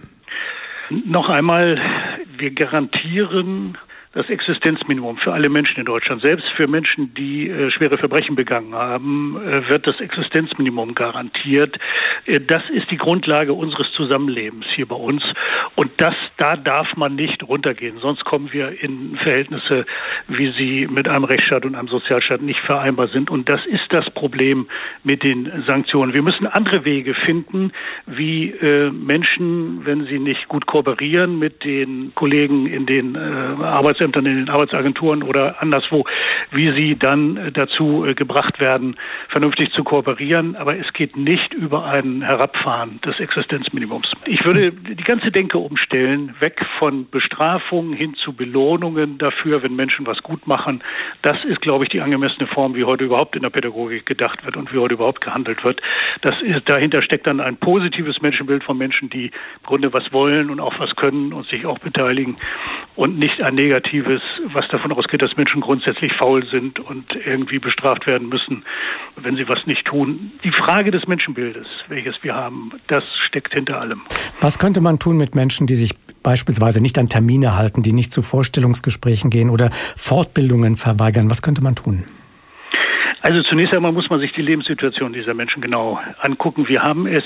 Noch 0.90 1.28
einmal, 1.28 1.78
wir 2.38 2.50
garantieren 2.52 3.76
das 4.12 4.28
Existenzminimum 4.28 5.18
für 5.18 5.32
alle 5.32 5.48
Menschen 5.48 5.78
in 5.78 5.86
Deutschland. 5.86 6.20
Selbst 6.22 6.48
für 6.56 6.66
Menschen, 6.66 7.14
die 7.14 7.48
äh, 7.48 7.70
schwere 7.70 7.96
Verbrechen 7.96 8.34
begangen 8.34 8.74
haben, 8.74 9.36
äh, 9.40 9.68
wird 9.68 9.86
das 9.86 10.00
Existenzminimum 10.00 10.96
garantiert. 10.96 11.78
Äh, 12.26 12.40
das 12.40 12.62
ist 12.70 12.90
die 12.90 12.96
Grundlage 12.96 13.52
unseres 13.52 13.92
Zusammenlebens 13.92 14.66
hier 14.74 14.86
bei 14.86 14.96
uns. 14.96 15.22
Und 15.76 15.92
das, 15.98 16.14
da 16.38 16.56
darf 16.56 16.96
man 16.96 17.14
nicht 17.14 17.44
runtergehen. 17.44 17.98
Sonst 18.00 18.24
kommen 18.24 18.52
wir 18.52 18.82
in 18.82 19.16
Verhältnisse, 19.16 19.86
wie 20.26 20.52
sie 20.58 20.88
mit 20.90 21.06
einem 21.06 21.24
Rechtsstaat 21.24 21.64
und 21.64 21.76
einem 21.76 21.88
Sozialstaat 21.88 22.42
nicht 22.42 22.60
vereinbar 22.60 23.06
sind. 23.08 23.30
Und 23.30 23.48
das 23.48 23.64
ist 23.66 23.86
das 23.90 24.10
Problem 24.10 24.66
mit 25.04 25.22
den 25.22 25.64
Sanktionen. 25.68 26.14
Wir 26.14 26.22
müssen 26.22 26.48
andere 26.48 26.84
Wege 26.84 27.14
finden, 27.14 27.72
wie 28.06 28.54
Menschen, 28.92 29.84
wenn 29.84 30.04
sie 30.06 30.18
nicht 30.18 30.48
gut 30.48 30.66
kooperieren 30.66 31.38
mit 31.38 31.64
den 31.64 32.12
Kollegen 32.14 32.66
in 32.66 32.86
den 32.86 33.14
äh, 33.14 33.18
Arbeitsämtern, 34.00 34.26
in 34.26 34.36
den 34.36 34.48
Arbeitsagenturen 34.48 35.22
oder 35.22 35.60
anderswo, 35.60 36.04
wie 36.50 36.72
sie 36.72 36.96
dann 36.96 37.36
äh, 37.36 37.52
dazu 37.52 38.04
äh, 38.06 38.14
gebracht 38.14 38.60
werden, 38.60 38.96
vernünftig 39.28 39.72
zu 39.72 39.84
kooperieren. 39.84 40.56
Aber 40.56 40.76
es 40.76 40.92
geht 40.92 41.16
nicht 41.16 41.52
über 41.52 41.84
ein 41.84 42.22
Herabfahren 42.22 43.00
des 43.02 43.20
Existenzminimums. 43.20 44.10
Ich 44.26 44.44
würde 44.44 44.72
die 44.72 45.04
ganze 45.04 45.30
Denke 45.30 45.58
umstellen, 45.58 46.34
weg 46.40 46.64
von 46.78 47.08
Bestrafungen 47.10 47.92
hin 47.92 48.14
zu 48.14 48.32
Belohnungen 48.32 49.18
dafür, 49.18 49.62
wenn 49.62 49.76
Menschen 49.76 50.06
was 50.06 50.22
gut 50.22 50.46
machen. 50.46 50.82
Das 51.22 51.36
ist, 51.44 51.60
glaube 51.60 51.84
ich, 51.84 51.90
die 51.90 52.00
angemessene 52.00 52.46
Form, 52.46 52.74
wie 52.74 52.84
heute 52.84 53.04
überhaupt 53.04 53.36
in 53.36 53.42
der 53.42 53.50
Pädagogik 53.50 54.06
gedacht 54.06 54.44
wird 54.44 54.56
und 54.56 54.72
wie 54.72 54.78
heute 54.78 54.94
überhaupt 54.94 55.20
gehandelt 55.20 55.62
wird. 55.64 55.80
Das 56.22 56.40
ist, 56.42 56.68
dahinter 56.68 57.02
steckt 57.02 57.26
dann 57.26 57.40
ein 57.40 57.56
positives 57.56 58.20
Menschenbild 58.22 58.64
von 58.64 58.78
Menschen, 58.78 59.10
die 59.10 59.26
im 59.26 59.62
Grunde 59.64 59.92
was 59.92 60.12
wollen 60.12 60.50
und 60.50 60.60
auch 60.60 60.78
was 60.78 60.96
können 60.96 61.32
und 61.32 61.46
sich 61.48 61.66
auch 61.66 61.78
beteiligen 61.78 62.36
und 62.96 63.18
nicht 63.18 63.40
ein 63.42 63.54
negatives, 63.54 63.89
was 63.98 64.68
davon 64.68 64.92
ausgeht, 64.92 65.20
dass 65.22 65.36
Menschen 65.36 65.60
grundsätzlich 65.60 66.12
faul 66.14 66.46
sind 66.46 66.80
und 66.80 67.04
irgendwie 67.26 67.58
bestraft 67.58 68.06
werden 68.06 68.28
müssen, 68.28 68.64
wenn 69.16 69.36
sie 69.36 69.48
was 69.48 69.66
nicht 69.66 69.84
tun. 69.86 70.32
Die 70.44 70.52
Frage 70.52 70.90
des 70.90 71.06
Menschenbildes, 71.06 71.66
welches 71.88 72.14
wir 72.22 72.34
haben, 72.34 72.70
das 72.86 73.04
steckt 73.26 73.52
hinter 73.52 73.80
allem. 73.80 74.02
Was 74.40 74.58
könnte 74.58 74.80
man 74.80 74.98
tun 74.98 75.16
mit 75.16 75.34
Menschen, 75.34 75.66
die 75.66 75.74
sich 75.74 75.94
beispielsweise 76.22 76.80
nicht 76.80 76.98
an 76.98 77.08
Termine 77.08 77.56
halten, 77.56 77.82
die 77.82 77.92
nicht 77.92 78.12
zu 78.12 78.22
Vorstellungsgesprächen 78.22 79.30
gehen 79.30 79.50
oder 79.50 79.70
Fortbildungen 79.96 80.76
verweigern? 80.76 81.30
Was 81.30 81.42
könnte 81.42 81.62
man 81.62 81.74
tun? 81.74 82.04
Also 83.22 83.42
zunächst 83.42 83.74
einmal 83.74 83.92
muss 83.92 84.08
man 84.08 84.18
sich 84.18 84.32
die 84.32 84.40
Lebenssituation 84.40 85.12
dieser 85.12 85.34
Menschen 85.34 85.60
genau 85.60 86.00
angucken. 86.20 86.68
Wir 86.68 86.82
haben 86.82 87.06
es 87.06 87.24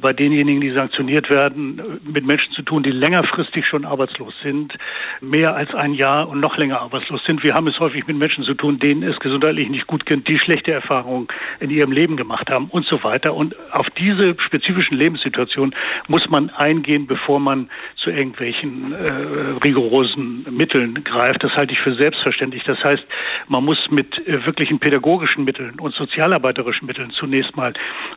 bei 0.00 0.12
denjenigen, 0.12 0.60
die 0.60 0.70
sanktioniert 0.70 1.30
werden, 1.30 2.00
mit 2.02 2.26
Menschen 2.26 2.52
zu 2.52 2.62
tun, 2.62 2.82
die 2.82 2.90
längerfristig 2.90 3.66
schon 3.66 3.84
arbeitslos 3.84 4.34
sind, 4.42 4.76
mehr 5.20 5.54
als 5.54 5.72
ein 5.74 5.94
Jahr 5.94 6.28
und 6.28 6.40
noch 6.40 6.56
länger 6.56 6.80
arbeitslos 6.80 7.22
sind. 7.24 7.44
Wir 7.44 7.54
haben 7.54 7.68
es 7.68 7.78
häufig 7.78 8.06
mit 8.06 8.16
Menschen 8.16 8.44
zu 8.44 8.54
tun, 8.54 8.78
denen 8.78 9.02
es 9.02 9.18
gesundheitlich 9.20 9.68
nicht 9.68 9.86
gut 9.86 10.06
geht, 10.06 10.26
die 10.26 10.38
schlechte 10.38 10.72
Erfahrungen 10.72 11.28
in 11.60 11.70
ihrem 11.70 11.92
Leben 11.92 12.16
gemacht 12.16 12.50
haben 12.50 12.66
und 12.70 12.86
so 12.86 13.02
weiter. 13.04 13.34
Und 13.34 13.54
auf 13.72 13.88
diese 13.90 14.34
spezifischen 14.40 14.96
Lebenssituationen 14.96 15.74
muss 16.08 16.28
man 16.28 16.50
eingehen, 16.50 17.06
bevor 17.06 17.38
man 17.38 17.68
zu 17.96 18.10
irgendwelchen 18.10 18.92
äh, 18.92 19.64
rigorosen 19.64 20.46
Mitteln 20.50 21.04
greift. 21.04 21.44
Das 21.44 21.52
halte 21.52 21.72
ich 21.72 21.80
für 21.80 21.94
selbstverständlich. 21.94 22.64
Das 22.64 22.82
heißt, 22.82 23.04
man 23.48 23.64
muss 23.64 23.90
mit 23.90 24.26
äh, 24.26 24.44
wirklichen 24.46 24.78
pädagogischen 25.20 25.44
Mitteln 25.44 25.78
und 25.78 25.94
sozialarbeiterischen 25.94 26.86
Mitteln 26.86 27.10
zunächst 27.10 27.56
mal 27.56 27.74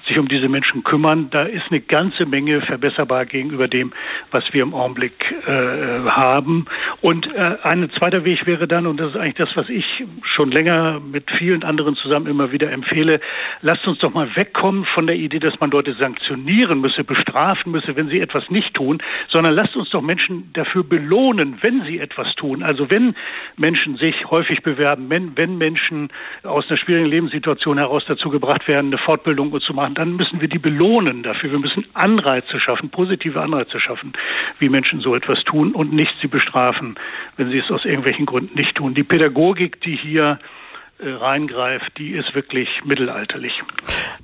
sich 0.07 0.17
um 0.17 0.27
diese 0.27 0.47
Menschen 0.47 0.83
kümmern. 0.83 1.29
Da 1.29 1.43
ist 1.43 1.65
eine 1.69 1.81
ganze 1.81 2.25
Menge 2.25 2.61
verbesserbar 2.61 3.25
gegenüber 3.25 3.67
dem, 3.67 3.91
was 4.31 4.43
wir 4.53 4.63
im 4.63 4.73
Augenblick 4.73 5.13
äh, 5.45 6.09
haben. 6.09 6.65
Und 7.01 7.27
äh, 7.33 7.57
ein 7.63 7.89
zweiter 7.91 8.23
Weg 8.25 8.45
wäre 8.45 8.67
dann, 8.67 8.87
und 8.87 8.97
das 8.97 9.11
ist 9.11 9.17
eigentlich 9.17 9.35
das, 9.35 9.49
was 9.55 9.69
ich 9.69 9.85
schon 10.23 10.51
länger 10.51 10.99
mit 10.99 11.29
vielen 11.37 11.63
anderen 11.63 11.95
zusammen 11.95 12.27
immer 12.27 12.51
wieder 12.51 12.71
empfehle, 12.71 13.19
lasst 13.61 13.85
uns 13.87 13.99
doch 13.99 14.13
mal 14.13 14.33
wegkommen 14.35 14.85
von 14.85 15.07
der 15.07 15.15
Idee, 15.15 15.39
dass 15.39 15.59
man 15.59 15.71
Leute 15.71 15.95
sanktionieren 15.99 16.79
müsse, 16.81 17.03
bestrafen 17.03 17.71
müsse, 17.71 17.95
wenn 17.95 18.07
sie 18.07 18.19
etwas 18.19 18.49
nicht 18.49 18.73
tun, 18.73 19.01
sondern 19.29 19.53
lasst 19.53 19.75
uns 19.75 19.89
doch 19.89 20.01
Menschen 20.01 20.51
dafür 20.53 20.83
belohnen, 20.83 21.57
wenn 21.61 21.83
sie 21.83 21.99
etwas 21.99 22.33
tun. 22.35 22.63
Also 22.63 22.89
wenn 22.89 23.15
Menschen 23.57 23.97
sich 23.97 24.29
häufig 24.29 24.61
bewerben, 24.63 25.09
wenn, 25.09 25.37
wenn 25.37 25.57
Menschen 25.57 26.09
aus 26.43 26.67
einer 26.69 26.77
schwierigen 26.77 26.92
Lebenssituation 26.97 27.77
heraus 27.77 28.03
dazu 28.07 28.29
gebracht 28.29 28.67
werden, 28.67 28.87
eine 28.87 28.97
Fortbildung 28.97 29.59
zu 29.61 29.73
machen, 29.73 29.93
dann 29.93 30.15
müssen 30.15 30.41
wir 30.41 30.47
die 30.47 30.59
belohnen 30.59 31.23
dafür. 31.23 31.51
Wir 31.51 31.59
müssen 31.59 31.85
Anreize 31.93 32.59
schaffen, 32.59 32.89
positive 32.89 33.41
Anreize 33.41 33.79
schaffen, 33.79 34.13
wie 34.59 34.69
Menschen 34.69 34.99
so 34.99 35.15
etwas 35.15 35.43
tun 35.43 35.73
und 35.73 35.93
nicht 35.93 36.13
sie 36.21 36.27
bestrafen, 36.27 36.95
wenn 37.37 37.49
sie 37.49 37.57
es 37.57 37.69
aus 37.71 37.85
irgendwelchen 37.85 38.25
Gründen 38.25 38.55
nicht 38.55 38.75
tun. 38.75 38.93
Die 38.93 39.03
Pädagogik, 39.03 39.81
die 39.81 39.95
hier 39.95 40.39
äh, 40.99 41.09
reingreift, 41.09 41.97
die 41.97 42.11
ist 42.11 42.33
wirklich 42.35 42.69
mittelalterlich. 42.85 43.53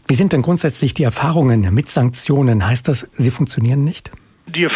Wie 0.08 0.14
sind 0.14 0.34
denn 0.34 0.42
grundsätzlich 0.42 0.94
die 0.94 1.04
Erfahrungen 1.04 1.74
mit 1.74 1.90
Sanktionen? 1.90 2.66
Heißt 2.66 2.88
das, 2.88 3.02
sie 3.12 3.32
funktionieren 3.32 3.84
nicht? 3.84 4.12
Die 4.56 4.68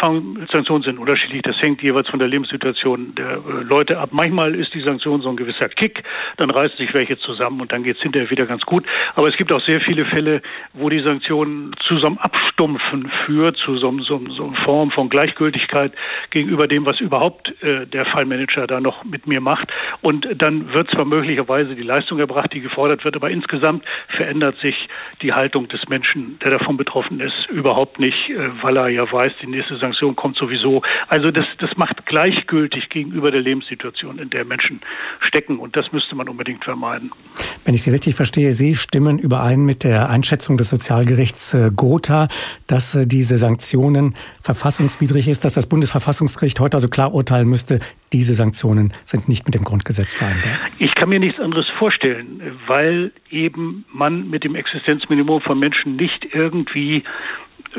Sanktionen 0.52 0.82
sind 0.82 0.98
unterschiedlich. 0.98 1.42
Das 1.42 1.56
hängt 1.60 1.82
jeweils 1.82 2.08
von 2.08 2.18
der 2.18 2.28
Lebenssituation 2.28 3.14
der 3.14 3.32
äh, 3.32 3.62
Leute 3.62 3.98
ab. 3.98 4.10
Manchmal 4.12 4.54
ist 4.54 4.72
die 4.74 4.82
Sanktion 4.82 5.20
so 5.20 5.28
ein 5.28 5.36
gewisser 5.36 5.68
Kick, 5.68 6.02
dann 6.36 6.50
reißen 6.50 6.76
sich 6.76 6.94
welche 6.94 7.18
zusammen 7.18 7.60
und 7.60 7.72
dann 7.72 7.82
geht 7.82 7.96
es 7.96 8.02
hinterher 8.02 8.30
wieder 8.30 8.46
ganz 8.46 8.62
gut. 8.62 8.84
Aber 9.14 9.28
es 9.28 9.36
gibt 9.36 9.52
auch 9.52 9.60
sehr 9.62 9.80
viele 9.80 10.04
Fälle, 10.04 10.42
wo 10.74 10.88
die 10.88 11.00
Sanktionen 11.00 11.72
zu 11.86 11.98
so 11.98 12.06
einem 12.06 12.18
Abstumpfen 12.18 13.10
führt, 13.24 13.56
zu 13.56 13.76
so, 13.76 13.90
so, 14.00 14.20
so 14.28 14.46
einer 14.46 14.64
Form 14.64 14.90
von 14.90 15.08
Gleichgültigkeit 15.08 15.92
gegenüber 16.30 16.68
dem, 16.68 16.86
was 16.86 17.00
überhaupt 17.00 17.52
äh, 17.62 17.86
der 17.86 18.06
Fallmanager 18.06 18.66
da 18.66 18.80
noch 18.80 19.04
mit 19.04 19.26
mir 19.26 19.40
macht. 19.40 19.68
Und 20.02 20.28
dann 20.36 20.72
wird 20.72 20.90
zwar 20.90 21.04
möglicherweise 21.04 21.74
die 21.74 21.82
Leistung 21.82 22.18
erbracht, 22.18 22.52
die 22.52 22.60
gefordert 22.60 23.04
wird, 23.04 23.16
aber 23.16 23.30
insgesamt 23.30 23.84
verändert 24.08 24.56
sich 24.58 24.88
die 25.22 25.32
Haltung 25.32 25.68
des 25.68 25.88
Menschen, 25.88 26.38
der 26.44 26.52
davon 26.52 26.76
betroffen 26.76 27.20
ist, 27.20 27.48
überhaupt 27.48 27.98
nicht, 27.98 28.30
äh, 28.30 28.62
weil 28.62 28.76
er 28.76 28.88
ja 28.88 29.10
weiß, 29.10 29.32
die 29.42 29.46
nächste 29.46 29.63
Sanktion 29.80 30.16
kommt 30.16 30.36
sowieso. 30.36 30.82
Also 31.08 31.30
das, 31.30 31.46
das 31.58 31.70
macht 31.76 32.06
gleichgültig 32.06 32.88
gegenüber 32.88 33.30
der 33.30 33.40
Lebenssituation, 33.40 34.18
in 34.18 34.30
der 34.30 34.44
Menschen 34.44 34.80
stecken. 35.20 35.58
Und 35.58 35.76
das 35.76 35.92
müsste 35.92 36.14
man 36.14 36.28
unbedingt 36.28 36.64
vermeiden. 36.64 37.10
Wenn 37.64 37.74
ich 37.74 37.82
Sie 37.82 37.90
richtig 37.90 38.14
verstehe, 38.14 38.52
Sie 38.52 38.76
stimmen 38.76 39.18
überein 39.18 39.64
mit 39.64 39.84
der 39.84 40.10
Einschätzung 40.10 40.56
des 40.56 40.68
Sozialgerichts 40.68 41.54
äh, 41.54 41.70
Gotha, 41.74 42.28
dass 42.66 42.94
äh, 42.94 43.06
diese 43.06 43.38
Sanktionen 43.38 44.14
verfassungswidrig 44.40 45.28
ist, 45.28 45.44
dass 45.44 45.54
das 45.54 45.66
Bundesverfassungsgericht 45.68 46.60
heute 46.60 46.76
also 46.76 46.88
klar 46.88 47.14
urteilen 47.14 47.48
müsste, 47.48 47.80
diese 48.12 48.34
Sanktionen 48.34 48.92
sind 49.04 49.28
nicht 49.28 49.46
mit 49.46 49.54
dem 49.54 49.64
Grundgesetz 49.64 50.14
vereinbar. 50.14 50.52
Ich 50.78 50.94
kann 50.94 51.08
mir 51.08 51.18
nichts 51.18 51.40
anderes 51.40 51.66
vorstellen, 51.78 52.40
weil 52.66 53.12
eben 53.30 53.84
man 53.92 54.30
mit 54.30 54.44
dem 54.44 54.54
Existenzminimum 54.54 55.40
von 55.40 55.58
Menschen 55.58 55.96
nicht 55.96 56.28
irgendwie 56.32 57.02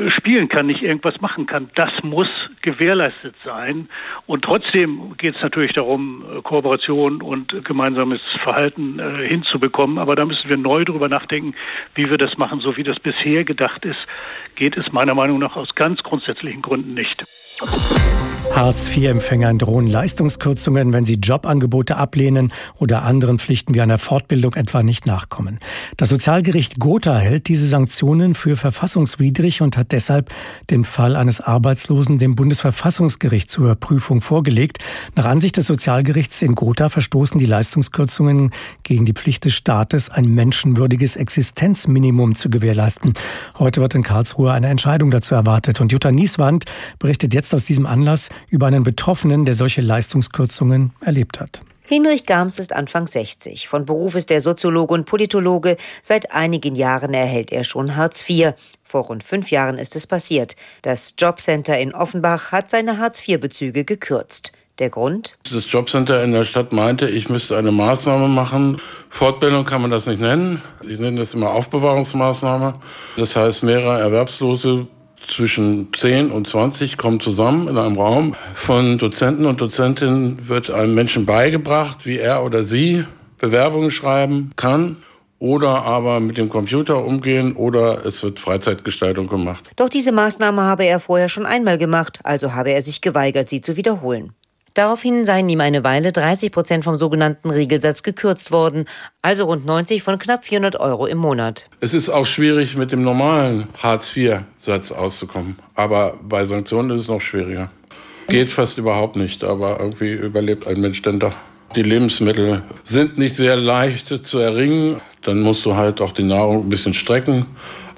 spielen 0.08 0.48
kann, 0.48 0.66
nicht 0.66 0.82
irgendwas 0.82 1.20
machen 1.20 1.46
kann. 1.46 1.70
Das 1.74 1.90
muss 2.02 2.28
gewährleistet 2.62 3.34
sein. 3.44 3.88
Und 4.26 4.44
trotzdem 4.44 5.16
geht 5.16 5.36
es 5.36 5.42
natürlich 5.42 5.72
darum, 5.72 6.24
Kooperation 6.42 7.22
und 7.22 7.64
gemeinsames 7.64 8.20
Verhalten 8.42 8.98
äh, 8.98 9.28
hinzubekommen. 9.28 9.98
Aber 9.98 10.16
da 10.16 10.24
müssen 10.24 10.48
wir 10.48 10.56
neu 10.56 10.84
darüber 10.84 11.08
nachdenken, 11.08 11.54
wie 11.94 12.10
wir 12.10 12.18
das 12.18 12.36
machen. 12.36 12.60
So 12.60 12.76
wie 12.76 12.82
das 12.82 12.98
bisher 12.98 13.44
gedacht 13.44 13.84
ist, 13.84 14.06
geht 14.54 14.78
es 14.78 14.92
meiner 14.92 15.14
Meinung 15.14 15.38
nach 15.38 15.56
aus 15.56 15.74
ganz 15.74 16.02
grundsätzlichen 16.02 16.62
Gründen 16.62 16.94
nicht. 16.94 17.24
Hartz-IV-Empfängern 18.54 19.58
drohen 19.58 19.86
Leistungskürzungen, 19.86 20.92
wenn 20.92 21.04
sie 21.04 21.14
Jobangebote 21.14 21.96
ablehnen 21.96 22.52
oder 22.78 23.02
anderen 23.02 23.38
Pflichten 23.38 23.74
wie 23.74 23.80
einer 23.80 23.98
Fortbildung 23.98 24.54
etwa 24.54 24.82
nicht 24.82 25.06
nachkommen. 25.06 25.58
Das 25.96 26.08
Sozialgericht 26.08 26.78
Gotha 26.78 27.16
hält 27.16 27.48
diese 27.48 27.66
Sanktionen 27.66 28.34
für 28.34 28.56
verfassungswidrig 28.56 29.62
und 29.62 29.76
hat 29.76 29.92
deshalb 29.92 30.32
den 30.70 30.84
Fall 30.84 31.16
eines 31.16 31.40
Arbeitslosen 31.40 32.18
dem 32.18 32.34
Bundesverfassungsgericht 32.34 33.50
zur 33.50 33.74
Prüfung 33.74 34.20
vorgelegt. 34.20 34.78
Nach 35.14 35.26
Ansicht 35.26 35.56
des 35.56 35.66
Sozialgerichts 35.66 36.42
in 36.42 36.54
Gotha 36.54 36.88
verstoßen 36.88 37.38
die 37.38 37.46
Leistungskürzungen 37.46 38.52
gegen 38.82 39.04
die 39.04 39.12
Pflicht 39.12 39.44
des 39.44 39.54
Staates, 39.54 40.10
ein 40.10 40.26
menschenwürdiges 40.26 41.16
Existenzminimum 41.16 42.34
zu 42.34 42.50
gewährleisten. 42.50 43.14
Heute 43.58 43.80
wird 43.80 43.94
in 43.94 44.02
Karlsruhe 44.02 44.52
eine 44.52 44.68
Entscheidung 44.68 45.10
dazu 45.10 45.34
erwartet. 45.34 45.80
Und 45.80 45.92
Jutta 45.92 46.10
Nieswand 46.10 46.64
berichtet 46.98 47.34
jetzt 47.34 47.54
aus 47.54 47.64
diesem 47.64 47.86
Anlass 47.86 48.28
über 48.48 48.66
einen 48.66 48.82
Betroffenen, 48.82 49.44
der 49.44 49.54
solche 49.54 49.80
Leistungskürzungen 49.80 50.92
erlebt 51.00 51.40
hat. 51.40 51.62
Hinrich 51.88 52.26
Gams 52.26 52.58
ist 52.58 52.72
Anfang 52.72 53.06
60. 53.06 53.68
Von 53.68 53.84
Beruf 53.84 54.16
ist 54.16 54.32
er 54.32 54.40
Soziologe 54.40 54.92
und 54.92 55.04
Politologe. 55.04 55.76
Seit 56.02 56.32
einigen 56.32 56.74
Jahren 56.74 57.14
erhält 57.14 57.52
er 57.52 57.62
schon 57.62 57.94
Hartz 57.94 58.28
IV. 58.28 58.54
Vor 58.82 59.04
rund 59.04 59.22
fünf 59.22 59.52
Jahren 59.52 59.78
ist 59.78 59.94
es 59.94 60.08
passiert. 60.08 60.56
Das 60.82 61.14
Jobcenter 61.16 61.78
in 61.78 61.94
Offenbach 61.94 62.50
hat 62.50 62.70
seine 62.70 62.98
Hartz 62.98 63.26
IV-Bezüge 63.26 63.84
gekürzt. 63.84 64.50
Der 64.80 64.90
Grund? 64.90 65.36
Das 65.50 65.70
Jobcenter 65.70 66.24
in 66.24 66.32
der 66.32 66.44
Stadt 66.44 66.72
meinte, 66.72 67.08
ich 67.08 67.28
müsste 67.28 67.56
eine 67.56 67.70
Maßnahme 67.70 68.26
machen. 68.26 68.78
Fortbildung 69.08 69.64
kann 69.64 69.80
man 69.80 69.92
das 69.92 70.06
nicht 70.06 70.20
nennen. 70.20 70.60
Ich 70.82 70.98
nenne 70.98 71.20
das 71.20 71.34
immer 71.34 71.52
Aufbewahrungsmaßnahme. 71.52 72.74
Das 73.16 73.36
heißt, 73.36 73.62
mehrere 73.62 74.00
Erwerbslose 74.00 74.88
zwischen 75.28 75.88
10 75.92 76.30
und 76.30 76.46
20 76.46 76.96
kommen 76.96 77.20
zusammen 77.20 77.68
in 77.68 77.78
einem 77.78 77.96
Raum. 77.96 78.34
Von 78.54 78.98
Dozenten 78.98 79.46
und 79.46 79.60
Dozentinnen 79.60 80.48
wird 80.48 80.70
einem 80.70 80.94
Menschen 80.94 81.26
beigebracht, 81.26 82.06
wie 82.06 82.18
er 82.18 82.44
oder 82.44 82.64
sie 82.64 83.04
Bewerbungen 83.38 83.90
schreiben 83.90 84.52
kann 84.56 84.96
oder 85.38 85.82
aber 85.84 86.20
mit 86.20 86.38
dem 86.38 86.48
Computer 86.48 87.04
umgehen 87.04 87.54
oder 87.54 88.04
es 88.06 88.22
wird 88.22 88.40
Freizeitgestaltung 88.40 89.28
gemacht. 89.28 89.68
Doch 89.76 89.88
diese 89.88 90.12
Maßnahme 90.12 90.62
habe 90.62 90.84
er 90.84 91.00
vorher 91.00 91.28
schon 91.28 91.46
einmal 91.46 91.78
gemacht, 91.78 92.20
also 92.24 92.54
habe 92.54 92.70
er 92.70 92.80
sich 92.80 93.00
geweigert, 93.00 93.48
sie 93.48 93.60
zu 93.60 93.76
wiederholen. 93.76 94.32
Daraufhin 94.76 95.24
seien 95.24 95.48
ihm 95.48 95.62
eine 95.62 95.84
Weile 95.84 96.12
30 96.12 96.52
Prozent 96.52 96.84
vom 96.84 96.96
sogenannten 96.96 97.50
Regelsatz 97.50 98.02
gekürzt 98.02 98.52
worden, 98.52 98.84
also 99.22 99.46
rund 99.46 99.64
90 99.64 100.02
von 100.02 100.18
knapp 100.18 100.44
400 100.44 100.78
Euro 100.78 101.06
im 101.06 101.16
Monat. 101.16 101.70
Es 101.80 101.94
ist 101.94 102.10
auch 102.10 102.26
schwierig, 102.26 102.76
mit 102.76 102.92
dem 102.92 103.00
normalen 103.00 103.68
Hartz-IV-Satz 103.82 104.92
auszukommen. 104.92 105.58
Aber 105.74 106.18
bei 106.22 106.44
Sanktionen 106.44 106.90
ist 106.90 107.04
es 107.04 107.08
noch 107.08 107.22
schwieriger. 107.22 107.70
Geht 108.28 108.52
fast 108.52 108.76
überhaupt 108.76 109.16
nicht, 109.16 109.44
aber 109.44 109.80
irgendwie 109.80 110.12
überlebt 110.12 110.66
ein 110.66 110.78
Mensch 110.78 111.00
denn 111.00 111.20
doch. 111.20 111.34
Die 111.74 111.82
Lebensmittel 111.82 112.62
sind 112.84 113.16
nicht 113.16 113.34
sehr 113.34 113.56
leicht 113.56 114.26
zu 114.26 114.38
erringen. 114.38 115.00
Dann 115.22 115.40
musst 115.40 115.64
du 115.64 115.74
halt 115.74 116.02
auch 116.02 116.12
die 116.12 116.22
Nahrung 116.22 116.66
ein 116.66 116.68
bisschen 116.68 116.92
strecken. 116.92 117.46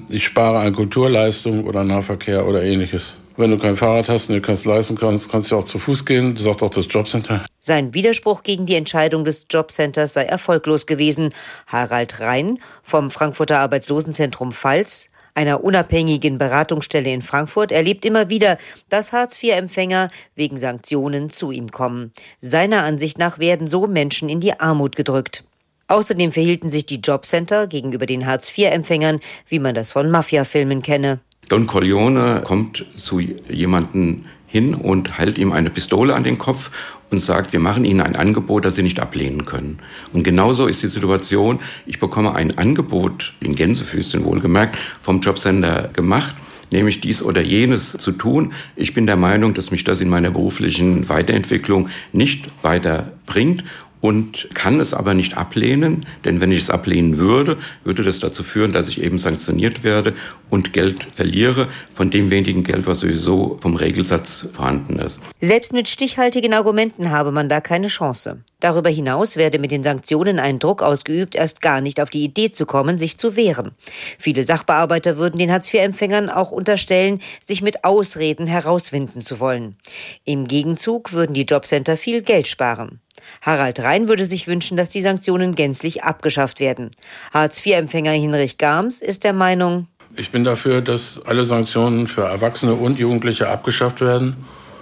Ich 0.08 0.24
spare 0.24 0.60
an 0.60 0.72
Kulturleistung 0.72 1.64
oder 1.64 1.82
Nahverkehr 1.82 2.46
oder 2.46 2.62
ähnliches. 2.62 3.16
Wenn 3.38 3.52
du 3.52 3.56
kein 3.56 3.76
Fahrrad 3.76 4.08
hast 4.08 4.28
und 4.28 4.34
dir 4.34 4.42
keins 4.42 4.64
leisten 4.64 4.98
kannst, 4.98 5.30
kannst 5.30 5.52
du 5.52 5.56
auch 5.56 5.64
zu 5.64 5.78
Fuß 5.78 6.04
gehen. 6.04 6.34
Das 6.34 6.42
sagt 6.42 6.60
auch 6.60 6.70
das 6.70 6.86
Jobcenter. 6.90 7.46
Sein 7.60 7.94
Widerspruch 7.94 8.42
gegen 8.42 8.66
die 8.66 8.74
Entscheidung 8.74 9.24
des 9.24 9.46
Jobcenters 9.48 10.14
sei 10.14 10.24
erfolglos 10.24 10.86
gewesen. 10.86 11.32
Harald 11.68 12.18
Rhein 12.18 12.58
vom 12.82 13.12
Frankfurter 13.12 13.60
Arbeitslosenzentrum 13.60 14.50
Pfalz 14.50 15.08
einer 15.36 15.62
unabhängigen 15.62 16.36
Beratungsstelle 16.36 17.12
in 17.12 17.22
Frankfurt 17.22 17.70
erlebt 17.70 18.04
immer 18.04 18.28
wieder, 18.28 18.58
dass 18.88 19.12
Hartz-IV-Empfänger 19.12 20.10
wegen 20.34 20.56
Sanktionen 20.56 21.30
zu 21.30 21.52
ihm 21.52 21.70
kommen. 21.70 22.12
Seiner 22.40 22.82
Ansicht 22.82 23.18
nach 23.18 23.38
werden 23.38 23.68
so 23.68 23.86
Menschen 23.86 24.28
in 24.28 24.40
die 24.40 24.58
Armut 24.58 24.96
gedrückt. 24.96 25.44
Außerdem 25.86 26.32
verhielten 26.32 26.68
sich 26.68 26.86
die 26.86 26.96
Jobcenter 26.96 27.68
gegenüber 27.68 28.04
den 28.04 28.26
Hartz-IV-Empfängern, 28.26 29.20
wie 29.46 29.60
man 29.60 29.76
das 29.76 29.92
von 29.92 30.10
Mafia-Filmen 30.10 30.82
kenne. 30.82 31.20
Don 31.48 31.66
Corleone 31.66 32.42
kommt 32.44 32.84
zu 32.94 33.20
jemandem 33.20 34.24
hin 34.46 34.74
und 34.74 35.18
hält 35.18 35.38
ihm 35.38 35.52
eine 35.52 35.70
Pistole 35.70 36.14
an 36.14 36.24
den 36.24 36.38
Kopf 36.38 36.70
und 37.10 37.20
sagt, 37.20 37.52
wir 37.52 37.60
machen 37.60 37.84
Ihnen 37.84 38.00
ein 38.00 38.16
Angebot, 38.16 38.64
das 38.64 38.74
Sie 38.74 38.82
nicht 38.82 39.00
ablehnen 39.00 39.44
können. 39.44 39.78
Und 40.12 40.24
genauso 40.24 40.66
ist 40.66 40.82
die 40.82 40.88
Situation, 40.88 41.60
ich 41.86 41.98
bekomme 41.98 42.34
ein 42.34 42.56
Angebot, 42.56 43.34
in 43.40 43.54
Gänsefüßchen 43.54 44.24
wohlgemerkt, 44.24 44.76
vom 45.02 45.20
Jobcenter 45.20 45.88
gemacht, 45.92 46.34
nämlich 46.70 47.00
dies 47.00 47.22
oder 47.22 47.42
jenes 47.42 47.92
zu 47.92 48.12
tun. 48.12 48.52
Ich 48.76 48.94
bin 48.94 49.06
der 49.06 49.16
Meinung, 49.16 49.54
dass 49.54 49.70
mich 49.70 49.84
das 49.84 50.00
in 50.00 50.08
meiner 50.08 50.30
beruflichen 50.30 51.08
Weiterentwicklung 51.08 51.88
nicht 52.12 52.48
weiterbringt 52.62 53.64
und 54.00 54.48
kann 54.54 54.80
es 54.80 54.94
aber 54.94 55.14
nicht 55.14 55.36
ablehnen, 55.36 56.06
denn 56.24 56.40
wenn 56.40 56.52
ich 56.52 56.60
es 56.60 56.70
ablehnen 56.70 57.18
würde, 57.18 57.56
würde 57.84 58.02
das 58.02 58.20
dazu 58.20 58.42
führen, 58.42 58.72
dass 58.72 58.88
ich 58.88 59.02
eben 59.02 59.18
sanktioniert 59.18 59.82
werde 59.82 60.14
und 60.50 60.72
Geld 60.72 61.08
verliere 61.12 61.68
von 61.92 62.10
dem 62.10 62.30
wenigen 62.30 62.64
Geld, 62.64 62.86
was 62.86 63.00
sowieso 63.00 63.58
vom 63.60 63.76
Regelsatz 63.76 64.48
vorhanden 64.52 64.98
ist. 64.98 65.20
Selbst 65.40 65.72
mit 65.72 65.88
stichhaltigen 65.88 66.54
Argumenten 66.54 67.10
habe 67.10 67.32
man 67.32 67.48
da 67.48 67.60
keine 67.60 67.88
Chance. 67.88 68.38
Darüber 68.60 68.90
hinaus 68.90 69.36
werde 69.36 69.58
mit 69.58 69.70
den 69.70 69.82
Sanktionen 69.82 70.40
ein 70.40 70.58
Druck 70.58 70.82
ausgeübt, 70.82 71.34
erst 71.36 71.60
gar 71.60 71.80
nicht 71.80 72.00
auf 72.00 72.10
die 72.10 72.24
Idee 72.24 72.50
zu 72.50 72.66
kommen, 72.66 72.98
sich 72.98 73.16
zu 73.16 73.36
wehren. 73.36 73.72
Viele 74.18 74.42
Sachbearbeiter 74.42 75.16
würden 75.16 75.38
den 75.38 75.52
Hartz-IV-Empfängern 75.52 76.28
auch 76.28 76.50
unterstellen, 76.50 77.20
sich 77.40 77.62
mit 77.62 77.84
Ausreden 77.84 78.46
herauswinden 78.46 79.22
zu 79.22 79.38
wollen. 79.38 79.76
Im 80.24 80.48
Gegenzug 80.48 81.12
würden 81.12 81.34
die 81.34 81.42
Jobcenter 81.42 81.96
viel 81.96 82.22
Geld 82.22 82.48
sparen. 82.48 83.00
Harald 83.42 83.80
Rhein 83.80 84.08
würde 84.08 84.24
sich 84.24 84.46
wünschen, 84.46 84.76
dass 84.76 84.90
die 84.90 85.00
Sanktionen 85.00 85.54
gänzlich 85.54 86.04
abgeschafft 86.04 86.60
werden. 86.60 86.90
Hartz-IV-Empfänger 87.32 88.12
Hinrich 88.12 88.58
Garms 88.58 89.00
ist 89.00 89.24
der 89.24 89.32
Meinung, 89.32 89.86
ich 90.16 90.30
bin 90.30 90.42
dafür, 90.42 90.80
dass 90.80 91.20
alle 91.26 91.44
Sanktionen 91.44 92.06
für 92.06 92.22
Erwachsene 92.22 92.74
und 92.74 92.98
Jugendliche 92.98 93.48
abgeschafft 93.48 94.00
werden, 94.00 94.36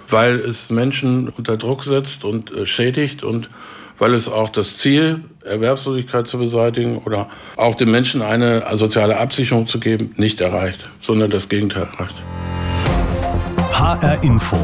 weil 0.07 0.35
es 0.39 0.69
Menschen 0.69 1.29
unter 1.29 1.57
Druck 1.57 1.83
setzt 1.83 2.23
und 2.23 2.51
äh, 2.51 2.65
schädigt 2.65 3.23
und 3.23 3.49
weil 3.99 4.13
es 4.13 4.29
auch 4.29 4.49
das 4.49 4.77
Ziel, 4.77 5.23
Erwerbslosigkeit 5.43 6.27
zu 6.27 6.37
beseitigen 6.37 6.99
oder 6.99 7.29
auch 7.55 7.75
den 7.75 7.91
Menschen 7.91 8.21
eine 8.21 8.63
soziale 8.77 9.17
Absicherung 9.17 9.67
zu 9.67 9.79
geben, 9.79 10.13
nicht 10.15 10.39
erreicht, 10.39 10.89
sondern 11.01 11.29
das 11.29 11.49
Gegenteil 11.49 11.87
erreicht. 11.93 12.21
HR 13.79 14.23
Info. 14.23 14.57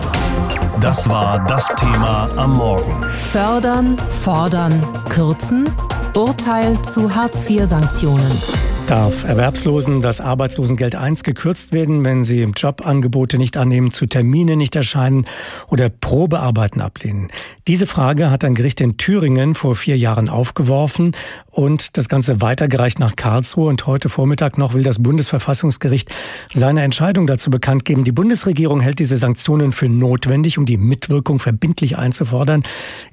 Das 0.80 1.08
war 1.08 1.46
das 1.46 1.68
Thema 1.76 2.28
am 2.36 2.56
Morgen. 2.58 3.06
Fördern, 3.22 3.96
fordern, 4.10 4.84
kürzen. 5.08 5.70
Urteil 6.16 6.82
zu 6.82 7.14
Hartz-IV-Sanktionen. 7.14 8.32
Darf 8.88 9.24
Erwerbslosen 9.24 10.02
das 10.02 10.20
Arbeitslosengeld 10.20 10.96
1 10.96 11.24
gekürzt 11.24 11.72
werden, 11.72 12.04
wenn 12.04 12.26
sie 12.26 12.44
Jobangebote 12.44 13.38
nicht 13.38 13.56
annehmen, 13.56 13.92
zu 13.92 14.08
Terminen 14.08 14.58
nicht 14.58 14.76
erscheinen 14.76 15.26
oder 15.70 15.90
Probearbeiten 15.90 16.82
ablehnen? 16.82 17.30
Diese 17.66 17.88
Frage 17.88 18.30
hat 18.30 18.44
ein 18.44 18.56
Gericht 18.56 18.82
in 18.82 18.98
Thüringen 18.98 19.56
vor 19.56 19.78
vier 19.78 19.98
Jahren 19.98 20.28
aufgeworfen 20.28 21.16
und 21.50 21.98
das 21.98 22.10
Ganze 22.10 22.42
weitergereicht 22.42 23.00
nach 23.00 23.16
Karlsruhe. 23.16 23.70
Und 23.70 23.88
heute 23.88 24.10
Vormittag 24.10 24.58
noch 24.58 24.74
will 24.74 24.84
das 24.84 25.02
Bundesverfassungsgericht 25.02 26.14
seine 26.54 26.84
Entscheidung 26.84 27.26
dazu 27.26 27.50
bekannt 27.50 27.86
geben. 27.86 28.04
Die 28.04 28.12
Bundesregierung 28.12 28.82
hält 28.82 29.00
diese 29.00 29.16
Sanktionen 29.16 29.72
für 29.72 29.88
notwendig, 29.88 30.58
um 30.58 30.66
die 30.66 30.78
Mitwirkung 30.78 31.40
verbindlich 31.40 31.98
einzufordern. 31.98 32.64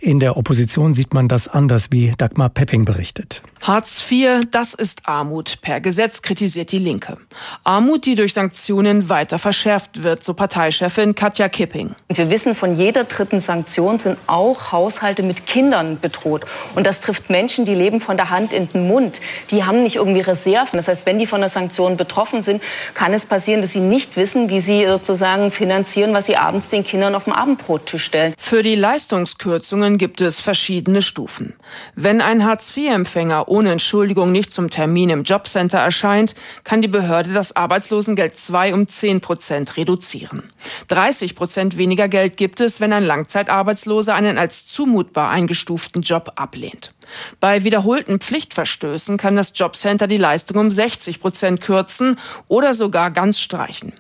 In 0.01 0.19
der 0.19 0.37
Opposition 0.37 0.95
sieht 0.95 1.15
man 1.15 1.29
das 1.29 1.47
anders, 1.47 1.93
wie 1.93 2.13
Dagmar 2.19 2.49
Pepping 2.49 2.85
berichtet. 2.85 3.43
Hartz 3.63 4.05
IV, 4.11 4.41
das 4.51 4.75
ist 4.75 5.07
Armut. 5.07 5.60
Per 5.63 5.81
Gesetz 5.81 6.23
kritisiert 6.23 6.73
die 6.73 6.79
Linke. 6.79 7.19
Armut, 7.65 8.07
die 8.07 8.15
durch 8.15 8.33
Sanktionen 8.33 9.09
weiter 9.11 9.39
verschärft 9.39 10.03
wird, 10.03 10.25
so 10.25 10.33
Parteichefin 10.33 11.15
Katja 11.15 11.49
Kipping. 11.49 11.95
Wir 12.09 12.31
wissen, 12.31 12.55
von 12.55 12.75
jeder 12.75 13.05
dritten 13.05 13.41
Sanktion 13.41 13.99
sind 13.99 14.19
auch 14.27 14.73
Haushalte 14.73 15.23
mit 15.23 15.47
Kindern 15.47 16.01
bedroht. 16.01 16.47
Und 16.75 16.87
das 16.87 17.01
trifft 17.01 17.29
Menschen, 17.29 17.67
die 17.67 17.75
leben 17.75 18.01
von 18.01 18.17
der 18.17 18.31
Hand 18.31 18.53
in 18.55 18.71
den 18.73 18.89
Mund. 18.89 19.21
Die 19.51 19.65
haben 19.65 19.83
nicht 19.83 19.97
irgendwie 19.97 20.21
Reserven. 20.21 20.79
Das 20.79 20.89
heißt, 20.89 21.05
wenn 21.05 21.19
die 21.19 21.27
von 21.27 21.41
der 21.41 21.51
Sanktion 21.51 21.97
betroffen 21.99 22.41
sind, 22.41 22.63
kann 22.95 23.13
es 23.13 23.27
passieren, 23.27 23.61
dass 23.61 23.73
sie 23.73 23.81
nicht 23.81 24.17
wissen, 24.17 24.49
wie 24.49 24.61
sie 24.61 24.87
sozusagen 24.87 25.51
finanzieren, 25.51 26.15
was 26.15 26.27
sie 26.27 26.37
abends 26.37 26.69
den 26.69 26.85
Kindern 26.85 27.15
auf 27.15 27.25
dem 27.25 27.35
Abendbrottisch 27.35 28.05
stellen. 28.05 28.35
Für 28.39 28.63
die 28.63 28.77
Leistungskürzungen 28.77 29.99
gibt 29.99 30.21
es 30.23 30.41
verschiedene 30.41 31.03
Stufen. 31.03 31.55
Wenn 31.95 32.21
ein 32.21 32.45
Hartz-IV-Empfänger 32.45 33.49
ohne 33.49 33.73
Entschuldigung 33.73 34.33
nicht 34.33 34.53
zum 34.53 34.71
Termin 34.71 35.11
im 35.11 35.23
Jobcenter 35.51 35.79
erscheint, 35.79 36.37
kann 36.63 36.81
die 36.81 36.89
Behörde 36.89 37.33
das 37.33 37.57
Arbeitslosengeld 37.57 38.39
2 38.39 38.73
um 38.73 38.87
10 38.87 39.21
Prozent 39.21 39.77
reduzieren. 39.77 40.53
30 40.89 41.35
Prozent 41.35 41.77
weniger 41.77 42.07
Geld 42.07 42.37
gibt 42.37 42.61
es, 42.61 42.81
wenn 42.81 42.93
ein 42.93 43.05
Langzeitarbeitsloser 43.05 44.15
einen 44.15 44.39
als 44.39 44.69
zumutbar 44.69 45.31
eingestuften 45.31 46.03
Job 46.03 46.33
ablehnt. 46.37 46.95
Bei 47.41 47.65
wiederholten 47.65 48.21
Pflichtverstößen 48.21 49.17
kann 49.17 49.35
das 49.35 49.53
Jobcenter 49.57 50.07
die 50.07 50.17
Leistung 50.17 50.59
um 50.59 50.71
60 50.71 51.19
Prozent 51.19 51.61
kürzen 51.61 52.21
oder 52.47 52.73
sogar 52.73 53.11
ganz 53.11 53.41
streichen. 53.41 53.93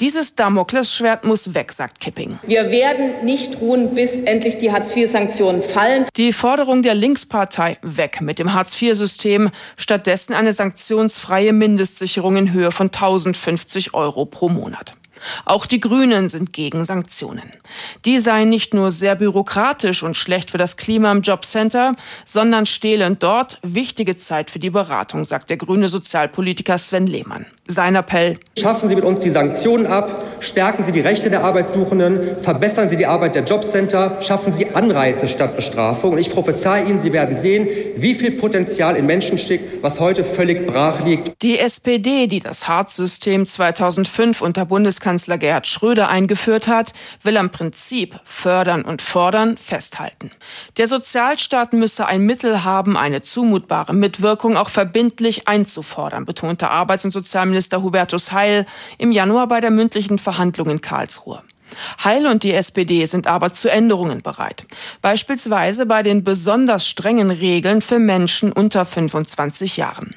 Dieses 0.00 0.34
Damoklesschwert 0.34 1.24
muss 1.24 1.54
weg, 1.54 1.72
sagt 1.72 2.00
Kipping. 2.00 2.38
Wir 2.42 2.70
werden 2.70 3.24
nicht 3.24 3.60
ruhen, 3.60 3.94
bis 3.94 4.16
endlich 4.16 4.58
die 4.58 4.72
Hartz-IV-Sanktionen 4.72 5.62
fallen. 5.62 6.06
Die 6.16 6.32
Forderung 6.32 6.82
der 6.82 6.94
Linkspartei 6.94 7.78
weg 7.82 8.20
mit 8.20 8.38
dem 8.38 8.52
Hartz-IV-System, 8.52 9.50
stattdessen 9.76 10.34
eine 10.34 10.52
sanktionsfreie 10.52 11.52
Mindestsicherung 11.52 12.36
in 12.36 12.52
Höhe 12.52 12.70
von 12.70 12.86
1050 12.88 13.94
Euro 13.94 14.26
pro 14.26 14.48
Monat. 14.48 14.94
Auch 15.44 15.66
die 15.66 15.80
Grünen 15.80 16.28
sind 16.28 16.52
gegen 16.52 16.84
Sanktionen. 16.84 17.50
Die 18.04 18.18
seien 18.18 18.48
nicht 18.48 18.74
nur 18.74 18.90
sehr 18.90 19.14
bürokratisch 19.14 20.02
und 20.02 20.16
schlecht 20.16 20.50
für 20.50 20.58
das 20.58 20.76
Klima 20.76 21.12
im 21.12 21.22
Jobcenter, 21.22 21.94
sondern 22.24 22.66
stehlen 22.66 23.18
dort 23.18 23.58
wichtige 23.62 24.16
Zeit 24.16 24.50
für 24.50 24.58
die 24.58 24.70
Beratung, 24.70 25.24
sagt 25.24 25.50
der 25.50 25.56
grüne 25.56 25.88
Sozialpolitiker 25.88 26.78
Sven 26.78 27.06
Lehmann. 27.06 27.46
Sein 27.66 27.94
Appell. 27.94 28.36
Schaffen 28.58 28.88
Sie 28.88 28.96
mit 28.96 29.04
uns 29.04 29.20
die 29.20 29.30
Sanktionen 29.30 29.86
ab, 29.86 30.24
stärken 30.40 30.82
Sie 30.82 30.90
die 30.90 31.00
Rechte 31.00 31.30
der 31.30 31.44
Arbeitssuchenden, 31.44 32.42
verbessern 32.42 32.88
Sie 32.88 32.96
die 32.96 33.06
Arbeit 33.06 33.36
der 33.36 33.44
Jobcenter, 33.44 34.18
schaffen 34.22 34.52
Sie 34.52 34.74
Anreize 34.74 35.28
statt 35.28 35.54
Bestrafung. 35.54 36.12
Und 36.12 36.18
ich 36.18 36.30
prophezei 36.30 36.82
Ihnen, 36.82 36.98
Sie 36.98 37.12
werden 37.12 37.36
sehen, 37.36 37.68
wie 37.96 38.14
viel 38.14 38.32
Potenzial 38.32 38.96
in 38.96 39.06
Menschen 39.06 39.38
steckt, 39.38 39.82
was 39.82 40.00
heute 40.00 40.24
völlig 40.24 40.66
brach 40.66 41.04
liegt. 41.04 41.40
Die 41.42 41.58
SPD, 41.60 42.26
die 42.26 42.40
das 42.40 42.66
Hartz-System 42.66 43.46
2005 43.46 44.42
unter 44.42 44.64
Bundeskanzler 44.64 45.09
Bundeskanzler 45.10 45.38
Gerhard 45.38 45.66
Schröder 45.66 46.08
eingeführt 46.08 46.68
hat, 46.68 46.92
will 47.24 47.36
am 47.36 47.50
Prinzip 47.50 48.20
fördern 48.24 48.82
und 48.84 49.02
fordern 49.02 49.58
festhalten. 49.58 50.30
Der 50.76 50.86
Sozialstaat 50.86 51.72
müsse 51.72 52.06
ein 52.06 52.22
Mittel 52.22 52.62
haben, 52.62 52.96
eine 52.96 53.22
zumutbare 53.22 53.92
Mitwirkung 53.92 54.56
auch 54.56 54.68
verbindlich 54.68 55.48
einzufordern, 55.48 56.26
betonte 56.26 56.70
Arbeits- 56.70 57.04
und 57.04 57.10
Sozialminister 57.10 57.82
Hubertus 57.82 58.30
Heil 58.30 58.66
im 58.98 59.10
Januar 59.10 59.48
bei 59.48 59.60
der 59.60 59.70
mündlichen 59.70 60.18
Verhandlung 60.18 60.70
in 60.70 60.80
Karlsruhe. 60.80 61.42
Heil 62.02 62.26
und 62.26 62.42
die 62.42 62.52
SPD 62.52 63.04
sind 63.04 63.26
aber 63.26 63.52
zu 63.52 63.70
Änderungen 63.70 64.22
bereit. 64.22 64.66
Beispielsweise 65.02 65.86
bei 65.86 66.02
den 66.02 66.24
besonders 66.24 66.86
strengen 66.86 67.30
Regeln 67.30 67.82
für 67.82 67.98
Menschen 67.98 68.52
unter 68.52 68.84
25 68.84 69.76
Jahren. 69.76 70.14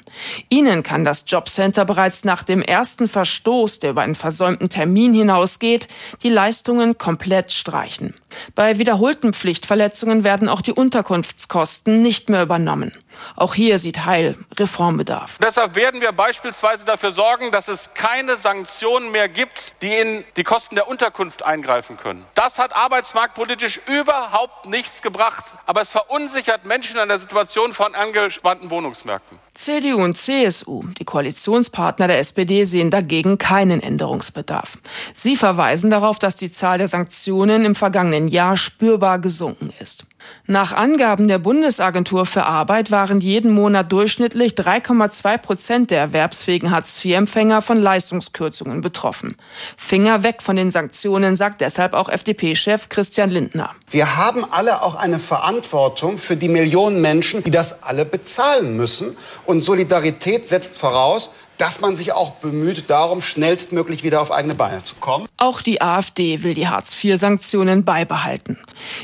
Ihnen 0.48 0.82
kann 0.82 1.04
das 1.04 1.24
Jobcenter 1.26 1.84
bereits 1.84 2.24
nach 2.24 2.42
dem 2.42 2.62
ersten 2.62 3.08
Verstoß, 3.08 3.80
der 3.80 3.90
über 3.90 4.02
einen 4.02 4.14
versäumten 4.14 4.68
Termin 4.68 5.14
hinausgeht, 5.14 5.88
die 6.22 6.28
Leistungen 6.28 6.98
komplett 6.98 7.52
streichen. 7.52 8.14
Bei 8.54 8.78
wiederholten 8.78 9.32
Pflichtverletzungen 9.32 10.24
werden 10.24 10.48
auch 10.48 10.60
die 10.60 10.72
Unterkunftskosten 10.72 12.02
nicht 12.02 12.28
mehr 12.28 12.42
übernommen. 12.42 12.92
Auch 13.36 13.54
hier 13.54 13.78
sieht 13.78 14.04
Heil 14.04 14.36
Reformbedarf. 14.58 15.38
Deshalb 15.42 15.74
werden 15.74 16.00
wir 16.00 16.12
beispielsweise 16.12 16.84
dafür 16.84 17.12
sorgen, 17.12 17.50
dass 17.50 17.68
es 17.68 17.90
keine 17.94 18.36
Sanktionen 18.36 19.10
mehr 19.10 19.28
gibt, 19.28 19.74
die 19.82 19.94
in 19.94 20.24
die 20.36 20.44
Kosten 20.44 20.74
der 20.74 20.88
Unterkunft 20.88 21.43
eingreifen 21.44 21.96
können. 21.96 22.24
Das 22.34 22.58
hat 22.58 22.74
arbeitsmarktpolitisch 22.74 23.80
überhaupt 23.86 24.66
nichts 24.66 25.02
gebracht, 25.02 25.44
aber 25.66 25.82
es 25.82 25.90
verunsichert 25.90 26.64
Menschen 26.64 26.98
in 26.98 27.08
der 27.08 27.20
Situation 27.20 27.72
von 27.72 27.94
angespannten 27.94 28.70
Wohnungsmärkten. 28.70 29.38
CDU 29.54 30.02
und 30.02 30.16
CSU, 30.16 30.84
die 30.98 31.04
Koalitionspartner 31.04 32.08
der 32.08 32.18
SPD, 32.18 32.64
sehen 32.64 32.90
dagegen 32.90 33.38
keinen 33.38 33.80
Änderungsbedarf. 33.80 34.78
Sie 35.14 35.36
verweisen 35.36 35.90
darauf, 35.90 36.18
dass 36.18 36.36
die 36.36 36.50
Zahl 36.50 36.78
der 36.78 36.88
Sanktionen 36.88 37.64
im 37.64 37.74
vergangenen 37.74 38.28
Jahr 38.28 38.56
spürbar 38.56 39.18
gesunken 39.20 39.72
ist. 39.78 40.06
Nach 40.46 40.72
Angaben 40.72 41.26
der 41.26 41.38
Bundesagentur 41.38 42.26
für 42.26 42.44
Arbeit 42.44 42.90
waren 42.90 43.20
jeden 43.20 43.52
Monat 43.52 43.90
durchschnittlich 43.90 44.52
3,2 44.52 45.38
Prozent 45.38 45.90
der 45.90 46.00
erwerbsfähigen 46.00 46.70
Hartz-IV-Empfänger 46.70 47.62
von 47.62 47.80
Leistungskürzungen 47.80 48.82
betroffen. 48.82 49.36
Finger 49.76 50.22
weg 50.22 50.42
von 50.42 50.56
den 50.56 50.70
Sanktionen, 50.70 51.36
sagt 51.36 51.62
deshalb 51.62 51.94
auch 51.94 52.08
FDP-Chef 52.08 52.90
Christian 52.90 53.30
Lindner. 53.30 53.70
Wir 53.90 54.16
haben 54.16 54.44
alle 54.50 54.82
auch 54.82 54.96
eine 54.96 55.18
Verantwortung 55.18 56.18
für 56.18 56.36
die 56.36 56.48
Millionen 56.48 57.00
Menschen, 57.00 57.42
die 57.42 57.50
das 57.50 57.82
alle 57.82 58.04
bezahlen 58.04 58.76
müssen. 58.76 59.16
Und 59.46 59.62
Solidarität 59.62 60.46
setzt 60.46 60.76
voraus, 60.76 61.30
dass 61.58 61.80
man 61.80 61.96
sich 61.96 62.12
auch 62.12 62.32
bemüht, 62.32 62.90
darum 62.90 63.22
schnellstmöglich 63.22 64.02
wieder 64.02 64.20
auf 64.20 64.32
eigene 64.32 64.54
Beine 64.54 64.82
zu 64.82 64.96
kommen. 64.96 65.26
Auch 65.36 65.62
die 65.62 65.80
AfD 65.80 66.42
will 66.42 66.54
die 66.54 66.68
Hartz-IV-Sanktionen 66.68 67.84
beibehalten. 67.84 68.58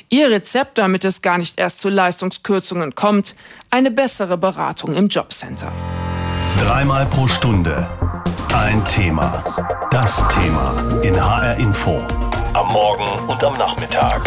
Ihr 0.09 0.31
Rezept, 0.31 0.79
damit 0.79 1.05
es 1.05 1.23
gar 1.23 1.39
nicht 1.39 1.59
erst 1.59 1.81
zu 1.81 1.89
Leistungskürzungen 1.89 2.95
kommt, 2.95 3.35
eine 3.71 3.91
bessere 3.91 4.37
Beratung 4.37 4.95
im 4.95 5.09
Jobcenter. 5.09 5.73
Dreimal 6.59 7.07
pro 7.07 7.27
Stunde 7.27 7.89
ein 8.53 8.85
Thema. 8.85 9.45
Das 9.91 10.27
Thema 10.29 11.01
in 11.03 11.15
HR 11.15 11.57
Info. 11.57 12.01
Am 12.53 12.67
Morgen 12.73 13.29
und 13.29 13.45
am 13.45 13.57
Nachmittag. 13.57 14.21